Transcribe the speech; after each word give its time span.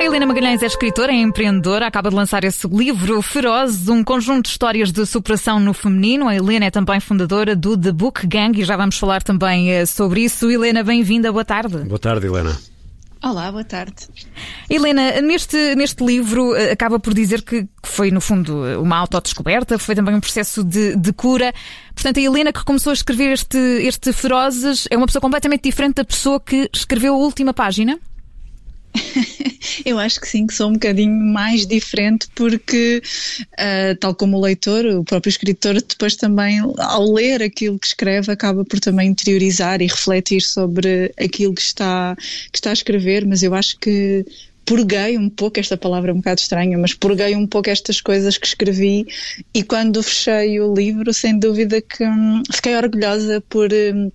Helena 0.00 0.26
Magalhães 0.26 0.62
é 0.62 0.66
escritora, 0.66 1.12
é 1.12 1.16
empreendedora, 1.16 1.86
acaba 1.86 2.08
de 2.08 2.14
lançar 2.14 2.44
esse 2.44 2.68
livro 2.68 3.20
Feroz, 3.20 3.88
um 3.88 4.04
conjunto 4.04 4.44
de 4.44 4.50
histórias 4.50 4.92
de 4.92 5.04
superação 5.04 5.58
no 5.58 5.74
feminino. 5.74 6.28
A 6.28 6.36
Helena 6.36 6.66
é 6.66 6.70
também 6.70 7.00
fundadora 7.00 7.56
do 7.56 7.76
The 7.76 7.90
Book 7.90 8.26
Gang 8.26 8.60
e 8.60 8.64
já 8.64 8.76
vamos 8.76 8.96
falar 8.96 9.22
também 9.22 9.72
eh, 9.72 9.84
sobre 9.86 10.20
isso. 10.20 10.50
Helena, 10.50 10.84
bem-vinda, 10.84 11.32
boa 11.32 11.44
tarde. 11.44 11.78
Boa 11.78 11.98
tarde, 11.98 12.26
Helena. 12.26 12.56
Olá, 13.24 13.50
boa 13.50 13.64
tarde. 13.64 14.06
Helena, 14.68 15.22
neste, 15.22 15.74
neste 15.74 16.04
livro 16.04 16.54
eh, 16.54 16.72
acaba 16.72 17.00
por 17.00 17.14
dizer 17.14 17.40
que 17.40 17.66
foi, 17.82 18.10
no 18.10 18.20
fundo, 18.20 18.54
uma 18.82 18.98
autodescoberta, 18.98 19.78
foi 19.78 19.94
também 19.94 20.14
um 20.14 20.20
processo 20.20 20.62
de, 20.62 20.94
de 20.94 21.10
cura. 21.10 21.50
Portanto, 21.94 22.18
a 22.18 22.20
Helena 22.20 22.52
que 22.52 22.62
começou 22.62 22.90
a 22.90 22.92
escrever 22.92 23.32
este, 23.32 23.56
este 23.56 24.12
Ferozes 24.12 24.86
é 24.90 24.96
uma 24.98 25.06
pessoa 25.06 25.22
completamente 25.22 25.62
diferente 25.62 25.94
da 25.94 26.04
pessoa 26.04 26.38
que 26.38 26.68
escreveu 26.70 27.14
a 27.14 27.16
última 27.16 27.54
página? 27.54 27.98
Eu 29.84 29.98
acho 29.98 30.20
que 30.20 30.28
sim, 30.28 30.46
que 30.46 30.54
sou 30.54 30.68
um 30.68 30.74
bocadinho 30.74 31.14
mais 31.14 31.66
diferente, 31.66 32.28
porque, 32.34 33.02
uh, 33.52 33.96
tal 33.98 34.14
como 34.14 34.36
o 34.36 34.40
leitor, 34.40 34.84
o 34.86 35.04
próprio 35.04 35.30
escritor, 35.30 35.74
depois 35.74 36.16
também, 36.16 36.60
ao 36.78 37.12
ler 37.12 37.42
aquilo 37.42 37.78
que 37.78 37.86
escreve, 37.86 38.30
acaba 38.32 38.64
por 38.64 38.80
também 38.80 39.08
interiorizar 39.08 39.80
e 39.80 39.86
refletir 39.86 40.42
sobre 40.42 41.12
aquilo 41.18 41.54
que 41.54 41.62
está, 41.62 42.16
que 42.52 42.58
está 42.58 42.70
a 42.70 42.74
escrever. 42.74 43.26
Mas 43.26 43.42
eu 43.42 43.54
acho 43.54 43.78
que 43.78 44.24
purguei 44.64 45.18
um 45.18 45.28
pouco, 45.28 45.60
esta 45.60 45.76
palavra 45.76 46.10
é 46.10 46.14
um 46.14 46.18
bocado 46.18 46.40
estranha, 46.40 46.76
mas 46.78 46.94
purguei 46.94 47.36
um 47.36 47.46
pouco 47.46 47.70
estas 47.70 48.00
coisas 48.00 48.38
que 48.38 48.46
escrevi 48.46 49.06
e 49.52 49.62
quando 49.62 50.02
fechei 50.02 50.60
o 50.60 50.74
livro, 50.74 51.12
sem 51.12 51.38
dúvida 51.38 51.80
que 51.80 52.04
hum, 52.04 52.42
fiquei 52.50 52.74
orgulhosa 52.76 53.42
por, 53.48 53.68
hum, 53.72 54.10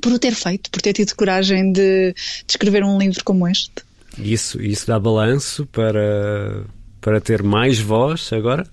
por 0.00 0.12
o 0.12 0.18
ter 0.18 0.34
feito, 0.34 0.70
por 0.70 0.82
ter 0.82 0.92
tido 0.92 1.14
coragem 1.14 1.72
de, 1.72 2.12
de 2.12 2.50
escrever 2.50 2.84
um 2.84 2.98
livro 2.98 3.22
como 3.24 3.46
este. 3.46 3.91
Isso, 4.18 4.60
isso 4.60 4.86
dá 4.86 4.98
balanço 4.98 5.66
para, 5.66 6.64
para 7.00 7.20
ter 7.20 7.42
mais 7.42 7.80
voz 7.80 8.32
agora? 8.32 8.64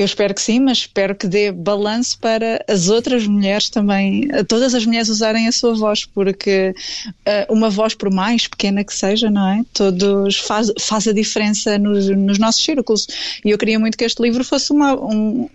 Eu 0.00 0.06
espero 0.06 0.34
que 0.34 0.40
sim, 0.40 0.60
mas 0.60 0.78
espero 0.78 1.14
que 1.14 1.26
dê 1.26 1.52
balanço 1.52 2.18
para 2.18 2.64
as 2.66 2.88
outras 2.88 3.26
mulheres 3.26 3.68
também, 3.68 4.28
todas 4.48 4.74
as 4.74 4.86
mulheres 4.86 5.10
usarem 5.10 5.46
a 5.46 5.52
sua 5.52 5.74
voz, 5.74 6.06
porque 6.06 6.74
uh, 7.04 7.52
uma 7.52 7.68
voz, 7.68 7.92
por 7.92 8.10
mais 8.10 8.46
pequena 8.46 8.82
que 8.82 8.94
seja, 8.94 9.30
não 9.30 9.46
é? 9.46 9.62
Todos 9.74 10.38
faz, 10.38 10.72
faz 10.80 11.06
a 11.06 11.12
diferença 11.12 11.76
nos, 11.76 12.08
nos 12.08 12.38
nossos 12.38 12.64
círculos. 12.64 13.06
E 13.44 13.50
eu 13.50 13.58
queria 13.58 13.78
muito 13.78 13.98
que 13.98 14.04
este 14.04 14.22
livro 14.22 14.42
fosse 14.42 14.72
uma, 14.72 14.94
um, 14.94 15.46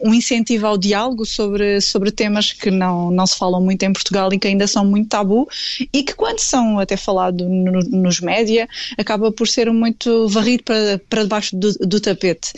um 0.00 0.14
incentivo 0.14 0.66
ao 0.66 0.78
diálogo 0.78 1.26
sobre, 1.26 1.82
sobre 1.82 2.10
temas 2.10 2.54
que 2.54 2.70
não, 2.70 3.10
não 3.10 3.26
se 3.26 3.36
falam 3.36 3.60
muito 3.60 3.82
em 3.82 3.92
Portugal 3.92 4.32
e 4.32 4.38
que 4.38 4.48
ainda 4.48 4.66
são 4.66 4.82
muito 4.82 5.10
tabu 5.10 5.46
e 5.92 6.02
que, 6.02 6.14
quando 6.14 6.38
são 6.38 6.78
até 6.78 6.96
falados 6.96 7.46
no, 7.46 7.80
nos 7.80 8.18
média, 8.18 8.66
acaba 8.96 9.30
por 9.30 9.46
ser 9.46 9.70
muito 9.70 10.26
varrido 10.26 10.62
para, 10.62 10.98
para 11.06 11.22
debaixo 11.24 11.54
do, 11.54 11.70
do 11.74 12.00
tapete. 12.00 12.50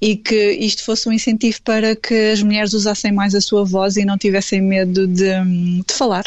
E 0.00 0.16
que 0.16 0.50
isto 0.54 0.87
fosse 0.88 1.06
um 1.06 1.12
incentivo 1.12 1.60
para 1.62 1.94
que 1.94 2.30
as 2.32 2.42
mulheres 2.42 2.72
usassem 2.72 3.12
mais 3.12 3.34
a 3.34 3.42
sua 3.42 3.62
voz 3.62 3.98
e 3.98 4.06
não 4.06 4.16
tivessem 4.16 4.62
medo 4.62 5.06
de, 5.06 5.32
de 5.86 5.92
falar. 5.92 6.24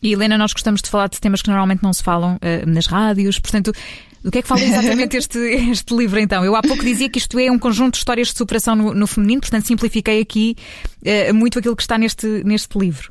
E 0.00 0.12
Helena, 0.12 0.38
nós 0.38 0.52
gostamos 0.52 0.80
de 0.80 0.88
falar 0.88 1.08
de 1.08 1.20
temas 1.20 1.42
que 1.42 1.48
normalmente 1.48 1.82
não 1.82 1.92
se 1.92 2.04
falam 2.04 2.36
uh, 2.36 2.70
nas 2.70 2.86
rádios, 2.86 3.40
portanto, 3.40 3.72
do 4.22 4.30
que 4.30 4.38
é 4.38 4.42
que 4.42 4.46
fala 4.46 4.62
exatamente 4.62 5.16
este, 5.16 5.38
este 5.38 5.92
livro 5.96 6.20
então? 6.20 6.44
Eu 6.44 6.54
há 6.54 6.62
pouco 6.62 6.84
dizia 6.84 7.10
que 7.10 7.18
isto 7.18 7.36
é 7.36 7.50
um 7.50 7.58
conjunto 7.58 7.94
de 7.94 7.98
histórias 7.98 8.28
de 8.28 8.38
superação 8.38 8.76
no, 8.76 8.94
no 8.94 9.08
feminino, 9.08 9.40
portanto 9.40 9.66
simplifiquei 9.66 10.20
aqui 10.20 10.56
uh, 11.02 11.34
muito 11.34 11.58
aquilo 11.58 11.74
que 11.74 11.82
está 11.82 11.98
neste, 11.98 12.44
neste 12.44 12.78
livro. 12.78 13.10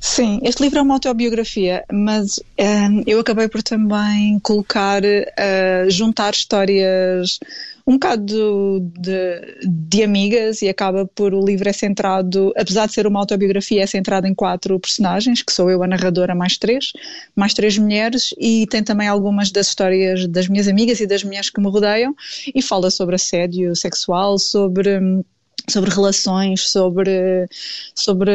Sim, 0.00 0.38
este 0.44 0.62
livro 0.62 0.78
é 0.78 0.82
uma 0.82 0.94
autobiografia, 0.94 1.82
mas 1.90 2.38
um, 2.60 3.02
eu 3.06 3.18
acabei 3.18 3.48
por 3.48 3.60
também 3.60 4.38
colocar, 4.40 5.02
uh, 5.02 5.90
juntar 5.90 6.32
histórias 6.32 7.40
um 7.88 7.94
bocado 7.94 8.80
de, 9.00 9.58
de, 9.66 10.02
amigas 10.04 10.60
e 10.60 10.68
acaba 10.68 11.06
por 11.06 11.32
o 11.32 11.42
livro 11.42 11.70
é 11.70 11.72
centrado, 11.72 12.52
apesar 12.54 12.84
de 12.84 12.92
ser 12.92 13.06
uma 13.06 13.18
autobiografia, 13.18 13.82
é 13.82 13.86
centrado 13.86 14.26
em 14.26 14.34
quatro 14.34 14.78
personagens, 14.78 15.42
que 15.42 15.50
sou 15.50 15.70
eu, 15.70 15.82
a 15.82 15.86
narradora, 15.86 16.34
mais 16.34 16.58
três, 16.58 16.92
mais 17.34 17.54
três 17.54 17.78
mulheres, 17.78 18.34
e 18.38 18.66
tem 18.66 18.84
também 18.84 19.08
algumas 19.08 19.50
das 19.50 19.68
histórias 19.68 20.28
das 20.28 20.48
minhas 20.48 20.68
amigas 20.68 21.00
e 21.00 21.06
das 21.06 21.24
mulheres 21.24 21.48
que 21.48 21.62
me 21.62 21.70
rodeiam, 21.70 22.14
e 22.54 22.60
fala 22.60 22.90
sobre 22.90 23.14
assédio 23.14 23.74
sexual, 23.74 24.38
sobre 24.38 24.98
hum, 24.98 25.24
sobre 25.66 25.90
relações, 25.90 26.70
sobre, 26.70 27.46
sobre 27.94 28.30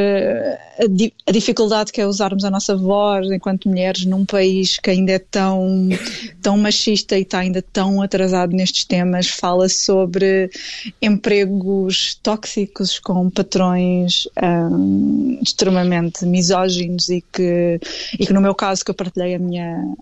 a, 0.79 0.87
di 0.87 1.13
a, 1.25 1.31
dificuldade 1.31 1.91
que 1.91 2.01
é 2.01 2.05
usarmos 2.05 2.43
a 2.43 2.51
nossa 2.51 2.75
voz 2.75 3.29
enquanto 3.31 3.69
mulheres 3.69 4.05
num 4.05 4.25
país 4.25 4.77
que 4.77 4.89
ainda 4.89 5.13
é 5.13 5.19
tão, 5.19 5.89
tão 6.41 6.57
machista 6.57 7.17
e 7.17 7.21
está 7.21 7.39
ainda 7.39 7.61
tão 7.61 8.01
atrasado 8.01 8.55
nestes 8.55 8.85
temas. 8.85 9.27
Fala 9.27 9.67
sobre 9.67 10.49
empregos 11.01 12.15
tóxicos 12.21 12.99
com 12.99 13.29
patrões 13.29 14.27
um, 14.41 15.39
extremamente 15.41 16.25
misóginos 16.25 17.09
e 17.09 17.21
que, 17.21 17.79
e 18.19 18.25
que 18.25 18.33
no 18.33 18.41
meu 18.41 18.53
caso 18.53 18.83
que 18.85 18.91
eu 18.91 18.95
partilhei 18.95 19.35
a 19.35 19.39
minha 19.39 19.95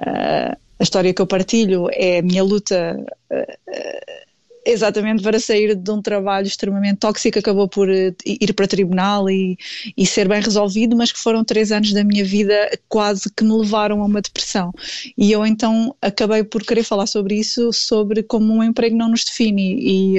uh, 0.00 0.56
a 0.76 0.82
história 0.82 1.14
que 1.14 1.22
eu 1.22 1.26
partilho 1.26 1.88
é 1.92 2.18
a 2.18 2.22
minha 2.22 2.42
luta 2.42 2.96
uh, 3.30 4.23
Exatamente, 4.66 5.22
para 5.22 5.38
sair 5.38 5.74
de 5.76 5.90
um 5.90 6.00
trabalho 6.00 6.46
extremamente 6.46 6.98
tóxico, 6.98 7.38
acabou 7.38 7.68
por 7.68 7.90
eh, 7.90 8.14
ir 8.24 8.54
para 8.54 8.66
tribunal 8.66 9.28
e, 9.28 9.58
e, 9.94 10.06
ser 10.06 10.26
bem 10.26 10.40
resolvido, 10.40 10.96
mas 10.96 11.12
que 11.12 11.18
foram 11.18 11.44
três 11.44 11.70
anos 11.70 11.92
da 11.92 12.02
minha 12.02 12.24
vida 12.24 12.70
quase 12.88 13.30
que 13.30 13.44
me 13.44 13.52
levaram 13.52 14.00
a 14.00 14.06
uma 14.06 14.22
depressão. 14.22 14.72
E 15.18 15.30
eu 15.30 15.44
então 15.44 15.94
acabei 16.00 16.42
por 16.42 16.62
querer 16.62 16.82
falar 16.82 17.06
sobre 17.06 17.34
isso, 17.38 17.74
sobre 17.74 18.22
como 18.22 18.54
um 18.54 18.62
emprego 18.62 18.96
não 18.96 19.10
nos 19.10 19.24
define 19.24 19.76
e, 19.78 20.16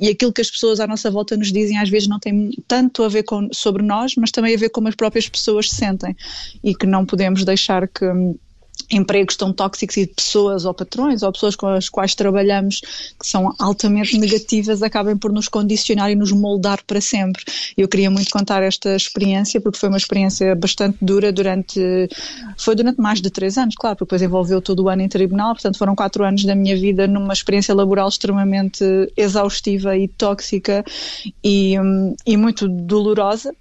e 0.00 0.08
aquilo 0.08 0.32
que 0.32 0.40
as 0.40 0.50
pessoas 0.50 0.78
à 0.78 0.86
nossa 0.86 1.10
volta 1.10 1.36
nos 1.36 1.50
dizem 1.50 1.76
às 1.78 1.88
vezes 1.88 2.08
não 2.08 2.20
tem 2.20 2.50
tanto 2.68 3.02
a 3.02 3.08
ver 3.08 3.24
com, 3.24 3.48
sobre 3.52 3.82
nós, 3.82 4.14
mas 4.16 4.30
também 4.30 4.54
a 4.54 4.58
ver 4.58 4.68
como 4.68 4.86
as 4.86 4.94
próprias 4.94 5.28
pessoas 5.28 5.68
se 5.68 5.76
sentem 5.76 6.16
e 6.62 6.72
que 6.72 6.86
não 6.86 7.04
podemos 7.04 7.44
deixar 7.44 7.88
que 7.88 8.04
empregos 8.92 9.36
tão 9.36 9.52
tóxicos 9.52 9.96
e 9.96 10.06
de 10.06 10.12
pessoas 10.12 10.64
ou 10.64 10.74
patrões 10.74 11.22
ou 11.22 11.32
pessoas 11.32 11.56
com 11.56 11.66
as 11.66 11.88
quais 11.88 12.14
trabalhamos 12.14 12.80
que 13.18 13.26
são 13.26 13.54
altamente 13.58 14.18
negativas 14.18 14.82
acabem 14.82 15.16
por 15.16 15.32
nos 15.32 15.48
condicionar 15.48 16.10
e 16.10 16.14
nos 16.14 16.30
moldar 16.32 16.82
para 16.86 17.00
sempre. 17.00 17.44
Eu 17.76 17.88
queria 17.88 18.10
muito 18.10 18.30
contar 18.30 18.62
esta 18.62 18.94
experiência 18.94 19.60
porque 19.60 19.78
foi 19.78 19.88
uma 19.88 19.98
experiência 19.98 20.54
bastante 20.54 20.98
dura 21.00 21.32
durante 21.32 22.08
foi 22.56 22.74
durante 22.74 23.00
mais 23.00 23.20
de 23.20 23.30
três 23.30 23.56
anos, 23.56 23.74
claro, 23.74 23.96
porque 23.96 24.06
depois 24.06 24.22
envolveu 24.22 24.60
todo 24.60 24.84
o 24.84 24.88
ano 24.88 25.02
em 25.02 25.08
tribunal, 25.08 25.54
portanto 25.54 25.78
foram 25.78 25.94
quatro 25.94 26.24
anos 26.24 26.44
da 26.44 26.54
minha 26.54 26.76
vida 26.76 27.06
numa 27.06 27.32
experiência 27.32 27.74
laboral 27.74 28.08
extremamente 28.08 28.84
exaustiva 29.16 29.96
e 29.96 30.08
tóxica 30.08 30.84
e, 31.42 31.74
e 32.26 32.36
muito 32.36 32.68
dolorosa 32.68 33.54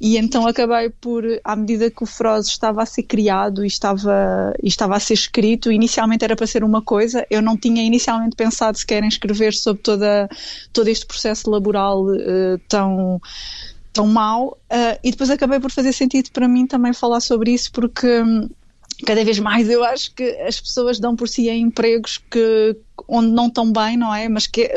e 0.00 0.16
então 0.18 0.46
acabei 0.46 0.90
por, 0.90 1.24
à 1.42 1.56
medida 1.56 1.90
que 1.90 2.02
o 2.02 2.06
Froze 2.06 2.48
estava 2.48 2.82
a 2.82 2.86
ser 2.86 3.04
criado 3.04 3.64
e 3.64 3.68
estava 3.68 4.52
e 4.62 4.68
estava 4.74 4.96
a 4.96 5.00
ser 5.00 5.14
escrito. 5.14 5.72
Inicialmente 5.72 6.24
era 6.24 6.36
para 6.36 6.46
ser 6.46 6.62
uma 6.62 6.82
coisa, 6.82 7.26
eu 7.30 7.40
não 7.40 7.56
tinha 7.56 7.82
inicialmente 7.82 8.36
pensado 8.36 8.76
sequer 8.78 9.02
em 9.02 9.08
escrever 9.08 9.54
sobre 9.54 9.82
toda, 9.82 10.28
todo 10.72 10.88
este 10.88 11.06
processo 11.06 11.50
laboral 11.50 12.04
uh, 12.04 12.58
tão 12.68 13.20
tão 13.92 14.08
mau 14.08 14.58
uh, 14.72 14.98
e 15.04 15.12
depois 15.12 15.30
acabei 15.30 15.60
por 15.60 15.70
fazer 15.70 15.92
sentido 15.92 16.30
para 16.32 16.48
mim 16.48 16.66
também 16.66 16.92
falar 16.92 17.20
sobre 17.20 17.52
isso 17.52 17.70
porque 17.70 18.22
um, 18.22 18.50
cada 19.06 19.24
vez 19.24 19.38
mais 19.38 19.70
eu 19.70 19.84
acho 19.84 20.12
que 20.14 20.24
as 20.40 20.60
pessoas 20.60 20.98
dão 20.98 21.14
por 21.14 21.28
si 21.28 21.48
em 21.48 21.62
empregos 21.62 22.18
que 22.18 22.76
onde 23.08 23.28
não 23.28 23.48
estão 23.48 23.70
bem, 23.72 23.96
não 23.96 24.14
é? 24.14 24.28
Mas 24.28 24.46
que 24.46 24.72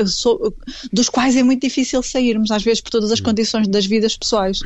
dos 0.91 1.09
quais 1.09 1.35
é 1.35 1.43
muito 1.43 1.61
difícil 1.61 2.01
sairmos, 2.01 2.51
às 2.51 2.63
vezes 2.63 2.81
por 2.81 2.89
todas 2.89 3.11
as 3.11 3.19
hum. 3.19 3.23
condições 3.23 3.67
das 3.67 3.85
vidas 3.85 4.17
pessoais. 4.17 4.59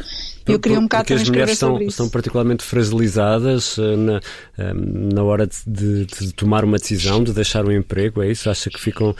E 0.48 0.52
eu 0.52 0.60
queria 0.60 0.80
um 0.80 0.84
bocado 0.84 1.08
também 1.08 1.22
as 1.22 1.30
mulheres 1.30 1.58
são, 1.58 1.90
são 1.90 2.10
particularmente 2.10 2.64
fragilizadas 2.64 3.78
uh, 3.78 3.96
na, 3.98 4.18
uh, 4.18 5.14
na 5.14 5.24
hora 5.24 5.48
de, 5.48 5.56
de, 5.68 6.06
de, 6.06 6.34
tomar 6.34 6.64
uma 6.64 6.78
decisão, 6.78 7.24
de 7.24 7.34
deixar 7.34 7.66
um 7.66 7.72
emprego, 7.72 8.24
é 8.24 8.32
isso? 8.32 8.50
Acha 8.50 8.70
que 8.70 8.80
ficam 8.80 9.16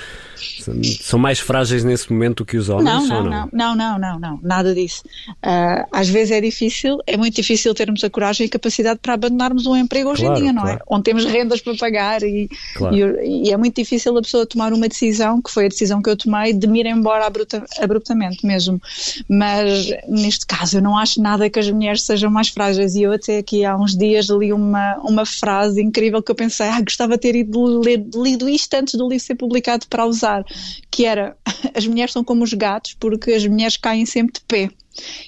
são 1.02 1.20
mais 1.20 1.40
frágeis 1.40 1.84
nesse 1.84 2.12
momento 2.12 2.38
do 2.38 2.46
que 2.46 2.58
os 2.58 2.70
homens? 2.70 2.86
Não, 2.86 3.08
não, 3.08 3.24
não, 3.24 3.50
não, 3.52 3.76
não, 3.76 4.00
não, 4.00 4.20
não, 4.20 4.40
nada 4.42 4.74
disso. 4.74 5.04
Uh, 5.30 5.86
às 5.92 6.10
vezes 6.10 6.32
é 6.32 6.42
difícil, 6.42 6.98
é 7.06 7.16
muito 7.16 7.36
difícil 7.36 7.74
termos 7.74 8.04
a 8.04 8.10
coragem 8.10 8.46
e 8.46 8.48
a 8.48 8.52
capacidade 8.52 9.00
para 9.02 9.14
abandonarmos 9.14 9.66
um 9.68 9.76
emprego 9.76 10.10
hoje 10.10 10.24
claro, 10.24 10.40
em 10.40 10.44
dia, 10.44 10.54
não 10.54 10.64
é? 10.64 10.78
claro. 10.78 10.80
é? 10.80 10.84
Onde 10.88 11.04
temos 11.04 11.26
rendas 11.26 11.62
para 11.62 11.76
pagar 11.76 12.24
e, 12.24 12.50
claro. 12.76 12.96
e, 12.96 13.50
e 13.50 13.52
é 13.52 13.58
muito 13.58 13.76
difícil 13.76 14.14
a 14.22 14.24
pessoa 14.24 14.46
tomar 14.46 14.74
uma 14.74 14.88
decisão, 14.88 15.42
que 15.42 15.52
foi 15.52 15.66
a 15.66 15.70
decisão 15.70 16.02
que 16.02 16.10
eu 16.10 16.16
tomei, 16.16 16.54
de 16.54 16.68
me 16.68 16.80
ir 16.80 16.86
embora 16.86 17.26
abrupta, 17.26 17.66
abruptamente 17.80 18.46
mesmo. 18.46 18.82
Mas 19.28 19.90
neste 20.08 20.46
caso 20.46 20.78
eu 20.78 20.82
não 20.82 20.98
acho 20.98 21.22
nada 21.22 21.50
que 21.50 21.60
as 21.60 21.70
mulheres 21.70 22.04
sejam 22.04 22.32
mais 22.32 22.50
frágeis 22.50 22.96
e 22.96 23.04
eu 23.04 23.12
até 23.12 23.40
aqui 23.40 23.66
há 23.66 23.76
uns 23.76 23.96
dias 23.96 24.28
li 24.28 24.54
uma, 24.54 24.96
uma 24.98 25.26
frase 25.26 25.82
incrível 25.82 26.22
que 26.22 26.32
eu 26.32 26.36
pensei, 26.36 26.68
ah, 26.68 26.82
gostava 26.82 27.14
de 27.14 27.20
ter 27.20 27.36
ido 27.36 27.80
ler, 27.80 28.06
lido 28.16 28.48
isto 28.48 28.74
antes 28.76 28.96
do 28.96 29.08
livro 29.08 29.26
ser 29.26 29.36
publicado 29.36 29.86
para 29.88 30.06
usar, 30.06 30.44
que 30.90 31.06
era 31.06 31.36
as 31.76 31.86
mulheres 31.86 32.14
são 32.14 32.24
como 32.24 32.44
os 32.44 32.54
gatos 32.54 32.96
porque 33.00 33.34
as 33.34 33.46
mulheres 33.46 33.78
caem 33.78 34.06
sempre 34.06 34.34
de 34.34 34.42
pé. 34.42 34.70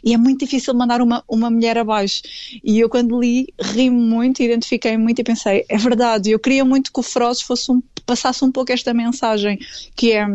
E 0.04 0.14
é 0.14 0.18
muito 0.18 0.42
difícil 0.42 0.74
mandar 0.74 1.02
uma, 1.02 1.24
uma 1.28 1.50
mulher 1.50 1.78
abaixo. 1.78 2.22
E 2.64 2.80
eu, 2.80 2.90
quando 2.90 3.20
li, 3.20 3.48
ri-me 3.60 3.98
muito, 3.98 4.44
identifiquei 4.44 4.98
muito 4.98 5.20
e 5.20 5.24
pensei: 5.24 5.66
é 5.70 5.78
verdade, 5.78 6.32
eu 6.32 6.40
queria 6.40 6.66
muito 6.66 6.92
que 6.92 7.00
o 7.00 7.04
Ferozes 7.04 7.42
fosse 7.42 7.72
um, 7.72 7.82
passasse 8.14 8.46
um 8.46 8.52
pouco 8.52 8.72
esta 8.72 8.94
mensagem, 8.94 9.60
que 9.96 10.12
é 10.14 10.28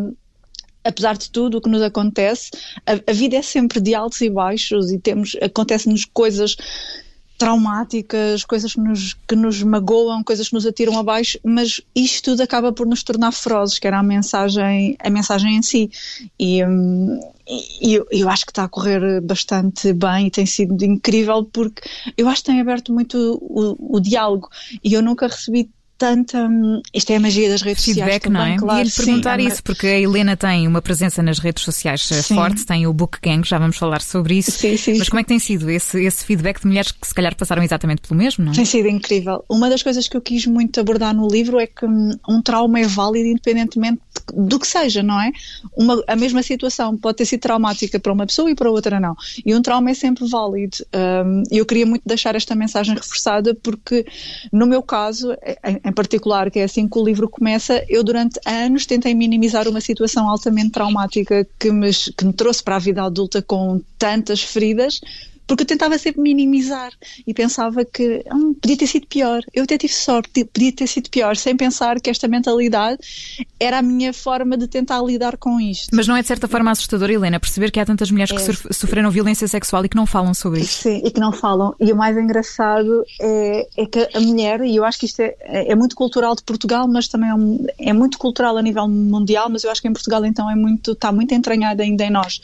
apesar 0.85 1.17
de 1.17 1.31
tudo 1.31 1.59
o 1.59 1.61
que 1.61 1.69
nos 1.69 1.83
acontece, 1.83 2.51
a, 2.87 3.11
a, 3.11 3.13
vida 3.13 3.37
é 3.37 3.43
sempre 3.43 3.81
de 3.81 3.95
altos 3.95 4.21
e 4.21 4.31
baixos 4.31 4.91
e 4.91 4.99
temos 4.99 5.37
acontecem-nos 5.43 6.05
coisas 6.07 6.57
traumáticas, 7.37 8.45
coisas 8.45 8.73
que 8.73 8.81
nos, 8.81 9.15
que 9.15 9.37
nos 9.37 9.63
magoam, 9.63 10.25
coisas 10.25 10.49
que 10.49 10.55
nos 10.55 10.67
atiram 10.67 10.99
abaixo, 10.99 11.39
mas 11.45 11.81
isto 11.95 12.31
tudo 12.31 12.43
acaba 12.43 12.73
por 12.73 12.85
nos 12.85 13.05
tornar 13.05 13.31
ferozes, 13.33 13.79
que 13.79 13.87
era 13.87 14.01
a 14.01 14.03
mensagem, 14.03 14.97
a 14.99 15.09
mensagem 15.09 15.57
em 15.57 15.63
si. 15.63 15.89
E, 16.37 16.65
hum, 16.65 17.21
e 17.81 17.95
eu, 17.95 18.07
eu, 18.11 18.29
acho 18.29 18.45
que 18.45 18.51
está 18.51 18.65
a 18.65 18.69
correr 18.69 19.21
bastante 19.21 19.93
bem 19.93 20.27
e 20.27 20.31
tem 20.31 20.45
sido 20.47 20.85
incrível 20.85 21.45
porque 21.45 21.83
eu 22.17 22.29
acho 22.29 22.43
que 22.43 22.51
tem 22.51 22.61
aberto 22.61 22.93
muito 22.93 23.39
o, 23.41 23.97
o 23.97 24.01
diálogo 24.01 24.51
e 24.83 24.93
eu 24.93 25.01
nunca 25.01 25.29
recebi 25.29 25.71
tanta. 25.99 26.47
Hum, 26.47 26.81
isto 26.95 27.11
é 27.11 27.17
a 27.17 27.21
magia 27.21 27.51
das 27.51 27.61
redes 27.61 27.85
Feedback, 27.85 28.25
sociais. 28.25 28.55
Feedback, 28.55 28.63
não 28.63 28.73
é? 28.73 28.79
Ia-lhe 28.79 28.91
perguntar 28.91 29.41
sim, 29.41 29.47
isso, 29.47 29.63
porque 29.63 29.87
a 29.87 30.01
Helena 30.01 30.37
tem 30.37 30.67
uma 30.67 30.81
presença 30.81 31.23
nas 31.23 31.39
redes 31.39 31.65
sociais 31.65 32.09
eh, 32.13 32.23
sim. 32.23 32.35
forte, 32.37 32.65
tem 32.65 32.87
o 32.87 32.93
Book 32.93 33.19
Gang, 33.21 33.47
já 33.47 33.59
vamos 33.59 33.77
falar 33.77 34.01
sobre 34.01 34.39
isso. 34.39 34.53
Sim, 34.53 34.77
sim, 34.77 34.97
Mas 34.97 35.09
como 35.09 35.21
é 35.21 35.23
que 35.25 35.29
tem 35.29 35.39
sido 35.39 35.69
esse, 35.69 36.03
esse 36.03 36.25
feedback 36.25 36.61
de 36.61 36.69
mulheres 36.69 36.93
que 36.93 37.07
se 37.07 37.15
calhar 37.15 37.35
passaram 37.35 37.63
exatamente 37.63 38.03
pelo 38.03 38.19
mesmo, 38.19 38.45
não 38.45 38.53
é? 38.53 38.55
Tem 38.55 38.65
sido 38.65 38.89
incrível. 38.89 39.45
Uma 39.49 39.69
das 39.69 39.83
coisas 39.83 40.09
que 40.09 40.17
eu 40.17 40.21
quis 40.21 40.47
muito 40.47 40.79
abordar 40.81 41.15
no 41.15 41.27
livro 41.27 41.59
é 41.59 41.67
que 41.67 41.85
hum, 41.85 42.17
um 42.29 42.41
trauma 42.41 42.79
é 42.79 42.87
válido 42.87 43.29
independentemente 43.29 44.01
do 44.35 44.59
que 44.59 44.67
seja, 44.67 45.03
não 45.03 45.21
é? 45.21 45.33
Uma, 45.77 46.03
a 46.07 46.17
mesma 46.17 46.43
situação 46.43 46.97
pode 46.97 47.19
ter 47.19 47.25
sido 47.25 47.41
traumática 47.41 47.99
para 47.99 48.13
uma 48.13 48.27
pessoa 48.27 48.51
e 48.51 48.55
para 48.55 48.71
outra 48.71 48.99
não. 49.01 49.17
E 49.45 49.55
um 49.55 49.63
trauma 49.63 49.91
é 49.91 49.95
sempre 49.95 50.29
válido. 50.29 50.79
Um, 50.95 51.43
eu 51.51 51.65
queria 51.65 51.87
muito 51.87 52.03
deixar 52.05 52.35
esta 52.35 52.55
mensagem 52.55 52.95
reforçada 52.95 53.55
porque, 53.55 54.07
no 54.53 54.67
meu 54.67 54.83
caso, 54.83 55.33
em, 55.65 55.81
em 55.85 55.93
particular, 55.93 56.51
que 56.51 56.59
é 56.59 56.65
assim 56.65 56.89
que 56.89 56.99
o 56.99 57.05
livro 57.05 57.29
começa, 57.29 57.85
eu 57.89 58.03
durante 58.03 58.41
anos 58.45 58.87
tentei 58.87 59.15
minimizar 59.15 59.69
uma 59.69 59.81
situação 59.81 60.29
altamente 60.29 60.71
traumática 60.71 61.47
que 61.59 61.71
me, 61.71 61.91
que 61.93 62.25
me 62.25 62.33
trouxe 62.33 62.63
para 62.63 62.77
a 62.77 62.79
vida 62.79 63.03
adulta 63.03 63.43
com 63.43 63.81
tantas 63.99 64.43
feridas, 64.43 65.01
porque 65.49 65.63
eu 65.63 65.67
tentava 65.67 65.99
sempre 65.99 66.21
minimizar 66.21 66.93
e 67.27 67.33
pensava 67.33 67.83
que 67.83 68.23
hum, 68.31 68.53
podia 68.53 68.77
ter 68.77 68.87
sido 68.87 69.07
pior. 69.07 69.43
Eu 69.55 69.65
até 69.65 69.79
tive 69.79 69.95
sorte, 69.95 70.45
podia 70.45 70.71
ter 70.71 70.87
sido 70.87 71.09
pior, 71.09 71.37
sem 71.37 71.57
pensar 71.57 71.99
que 72.01 72.11
esta 72.11 72.29
mentalidade 72.29 72.99
era 73.59 73.79
a 73.79 73.83
minha 73.83 74.13
forma 74.13 74.59
de 74.59 74.69
tentar 74.69 75.03
lidar 75.03 75.39
com 75.39 75.59
isto. 75.59 75.89
Mas 75.97 76.07
não 76.07 76.15
é 76.15 76.21
de 76.21 76.29
certa 76.29 76.47
forma 76.47 76.71
assustador, 76.71 77.11
Helena, 77.11 77.41
perceber 77.41 77.71
que 77.71 77.81
há 77.81 77.87
tantas 77.87 78.11
mulheres 78.11 78.31
é. 78.31 78.53
que 78.53 78.75
sofreram 78.75 79.11
violência 79.11 79.49
sexual 79.49 79.87
e 79.87 79.89
que 79.89 79.97
não 79.97 80.05
falam 80.05 80.35
sobre 80.35 80.61
isso? 80.61 80.83
Sim, 80.83 81.01
e 81.03 81.11
que 81.11 81.19
não 81.19 81.33
falam. 81.33 81.75
E 81.81 81.91
o 81.91 81.97
mais 81.97 82.17
engraçado 82.19 83.03
é, 83.19 83.67
é 83.79 83.87
que 83.87 84.07
a 84.15 84.21
mulher, 84.21 84.61
e 84.61 84.77
eu 84.77 84.85
acho 84.85 85.01
que 85.01 85.07
isto 85.07 85.21
é, 85.21 85.35
é 85.41 85.75
muito 85.75 85.97
cultural 85.97 86.37
de 86.37 86.43
Portugal, 86.43 86.87
mas 86.87 87.09
também 87.09 87.31
é, 87.31 87.35
um, 87.35 87.67
é 87.79 87.93
muito 87.95 88.19
cultural 88.19 88.59
a 88.59 88.63
nível 88.63 88.87
mundial, 88.87 89.49
mas 89.49 89.65
eu 89.65 89.71
acho 89.71 89.81
que 89.81 89.89
em 89.89 89.93
Portugal 89.95 90.27
então 90.27 90.51
é 90.51 90.55
muito, 90.55 90.93
está 90.93 91.11
muito 91.11 91.33
entranhado 91.33 91.81
ainda 91.81 92.05
em 92.05 92.11
nós 92.11 92.39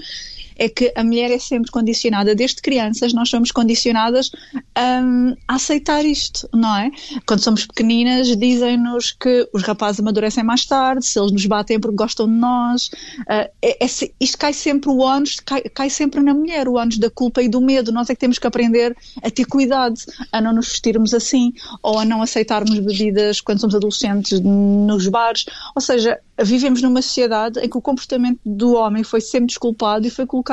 é 0.56 0.68
que 0.68 0.92
a 0.96 1.04
mulher 1.04 1.30
é 1.30 1.38
sempre 1.38 1.70
condicionada, 1.70 2.34
desde 2.34 2.62
crianças 2.62 3.12
nós 3.12 3.28
somos 3.28 3.50
condicionadas 3.50 4.30
um, 4.78 5.34
a 5.48 5.54
aceitar 5.54 6.04
isto, 6.04 6.48
não 6.52 6.76
é? 6.76 6.90
Quando 7.26 7.40
somos 7.40 7.66
pequeninas 7.66 8.36
dizem-nos 8.36 9.12
que 9.12 9.48
os 9.52 9.62
rapazes 9.62 10.00
amadurecem 10.00 10.44
mais 10.44 10.64
tarde, 10.64 11.06
se 11.06 11.18
eles 11.18 11.32
nos 11.32 11.46
batem 11.46 11.78
porque 11.78 11.96
gostam 11.96 12.26
de 12.26 12.34
nós, 12.34 12.86
uh, 13.20 13.50
é, 13.62 13.84
é, 13.84 13.86
isto 14.20 14.38
cai 14.38 14.52
sempre 14.52 14.90
o 14.90 14.98
ônus, 14.98 15.40
cai, 15.40 15.62
cai 15.62 15.90
sempre 15.90 16.20
na 16.20 16.34
mulher, 16.34 16.68
o 16.68 16.74
ônus 16.74 16.98
da 16.98 17.10
culpa 17.10 17.42
e 17.42 17.48
do 17.48 17.60
medo, 17.60 17.92
nós 17.92 18.08
é 18.10 18.14
que 18.14 18.20
temos 18.20 18.38
que 18.38 18.46
aprender 18.46 18.96
a 19.22 19.30
ter 19.30 19.44
cuidado, 19.44 19.94
a 20.32 20.40
não 20.40 20.52
nos 20.52 20.68
vestirmos 20.68 21.14
assim, 21.14 21.52
ou 21.82 21.98
a 21.98 22.04
não 22.04 22.22
aceitarmos 22.22 22.78
bebidas 22.78 23.40
quando 23.40 23.60
somos 23.60 23.74
adolescentes 23.74 24.40
nos 24.40 25.08
bares, 25.08 25.44
ou 25.74 25.82
seja, 25.82 26.18
vivemos 26.42 26.82
numa 26.82 27.02
sociedade 27.02 27.60
em 27.60 27.68
que 27.68 27.76
o 27.76 27.82
comportamento 27.82 28.40
do 28.44 28.74
homem 28.74 29.04
foi 29.04 29.20
sempre 29.20 29.46
desculpado 29.46 30.06
e 30.06 30.10
foi 30.10 30.26
colocado 30.26 30.43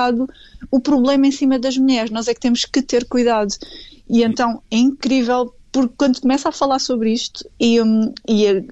o 0.70 0.80
problema 0.80 1.28
em 1.28 1.32
cima 1.32 1.60
das 1.60 1.78
mulheres. 1.78 2.12
Nós 2.12 2.28
é 2.28 2.34
que 2.34 2.40
temos 2.40 2.66
que 2.66 2.82
ter 2.82 3.06
cuidado. 3.06 3.54
E 4.10 4.24
então 4.24 4.62
é 4.70 4.78
incrível, 4.78 5.54
porque 5.72 5.94
quando 5.98 6.22
começa 6.22 6.50
a 6.50 6.52
falar 6.52 6.80
sobre 6.80 7.14
isto 7.14 7.48
e, 7.60 7.82
um, 7.82 8.14
e 8.28 8.66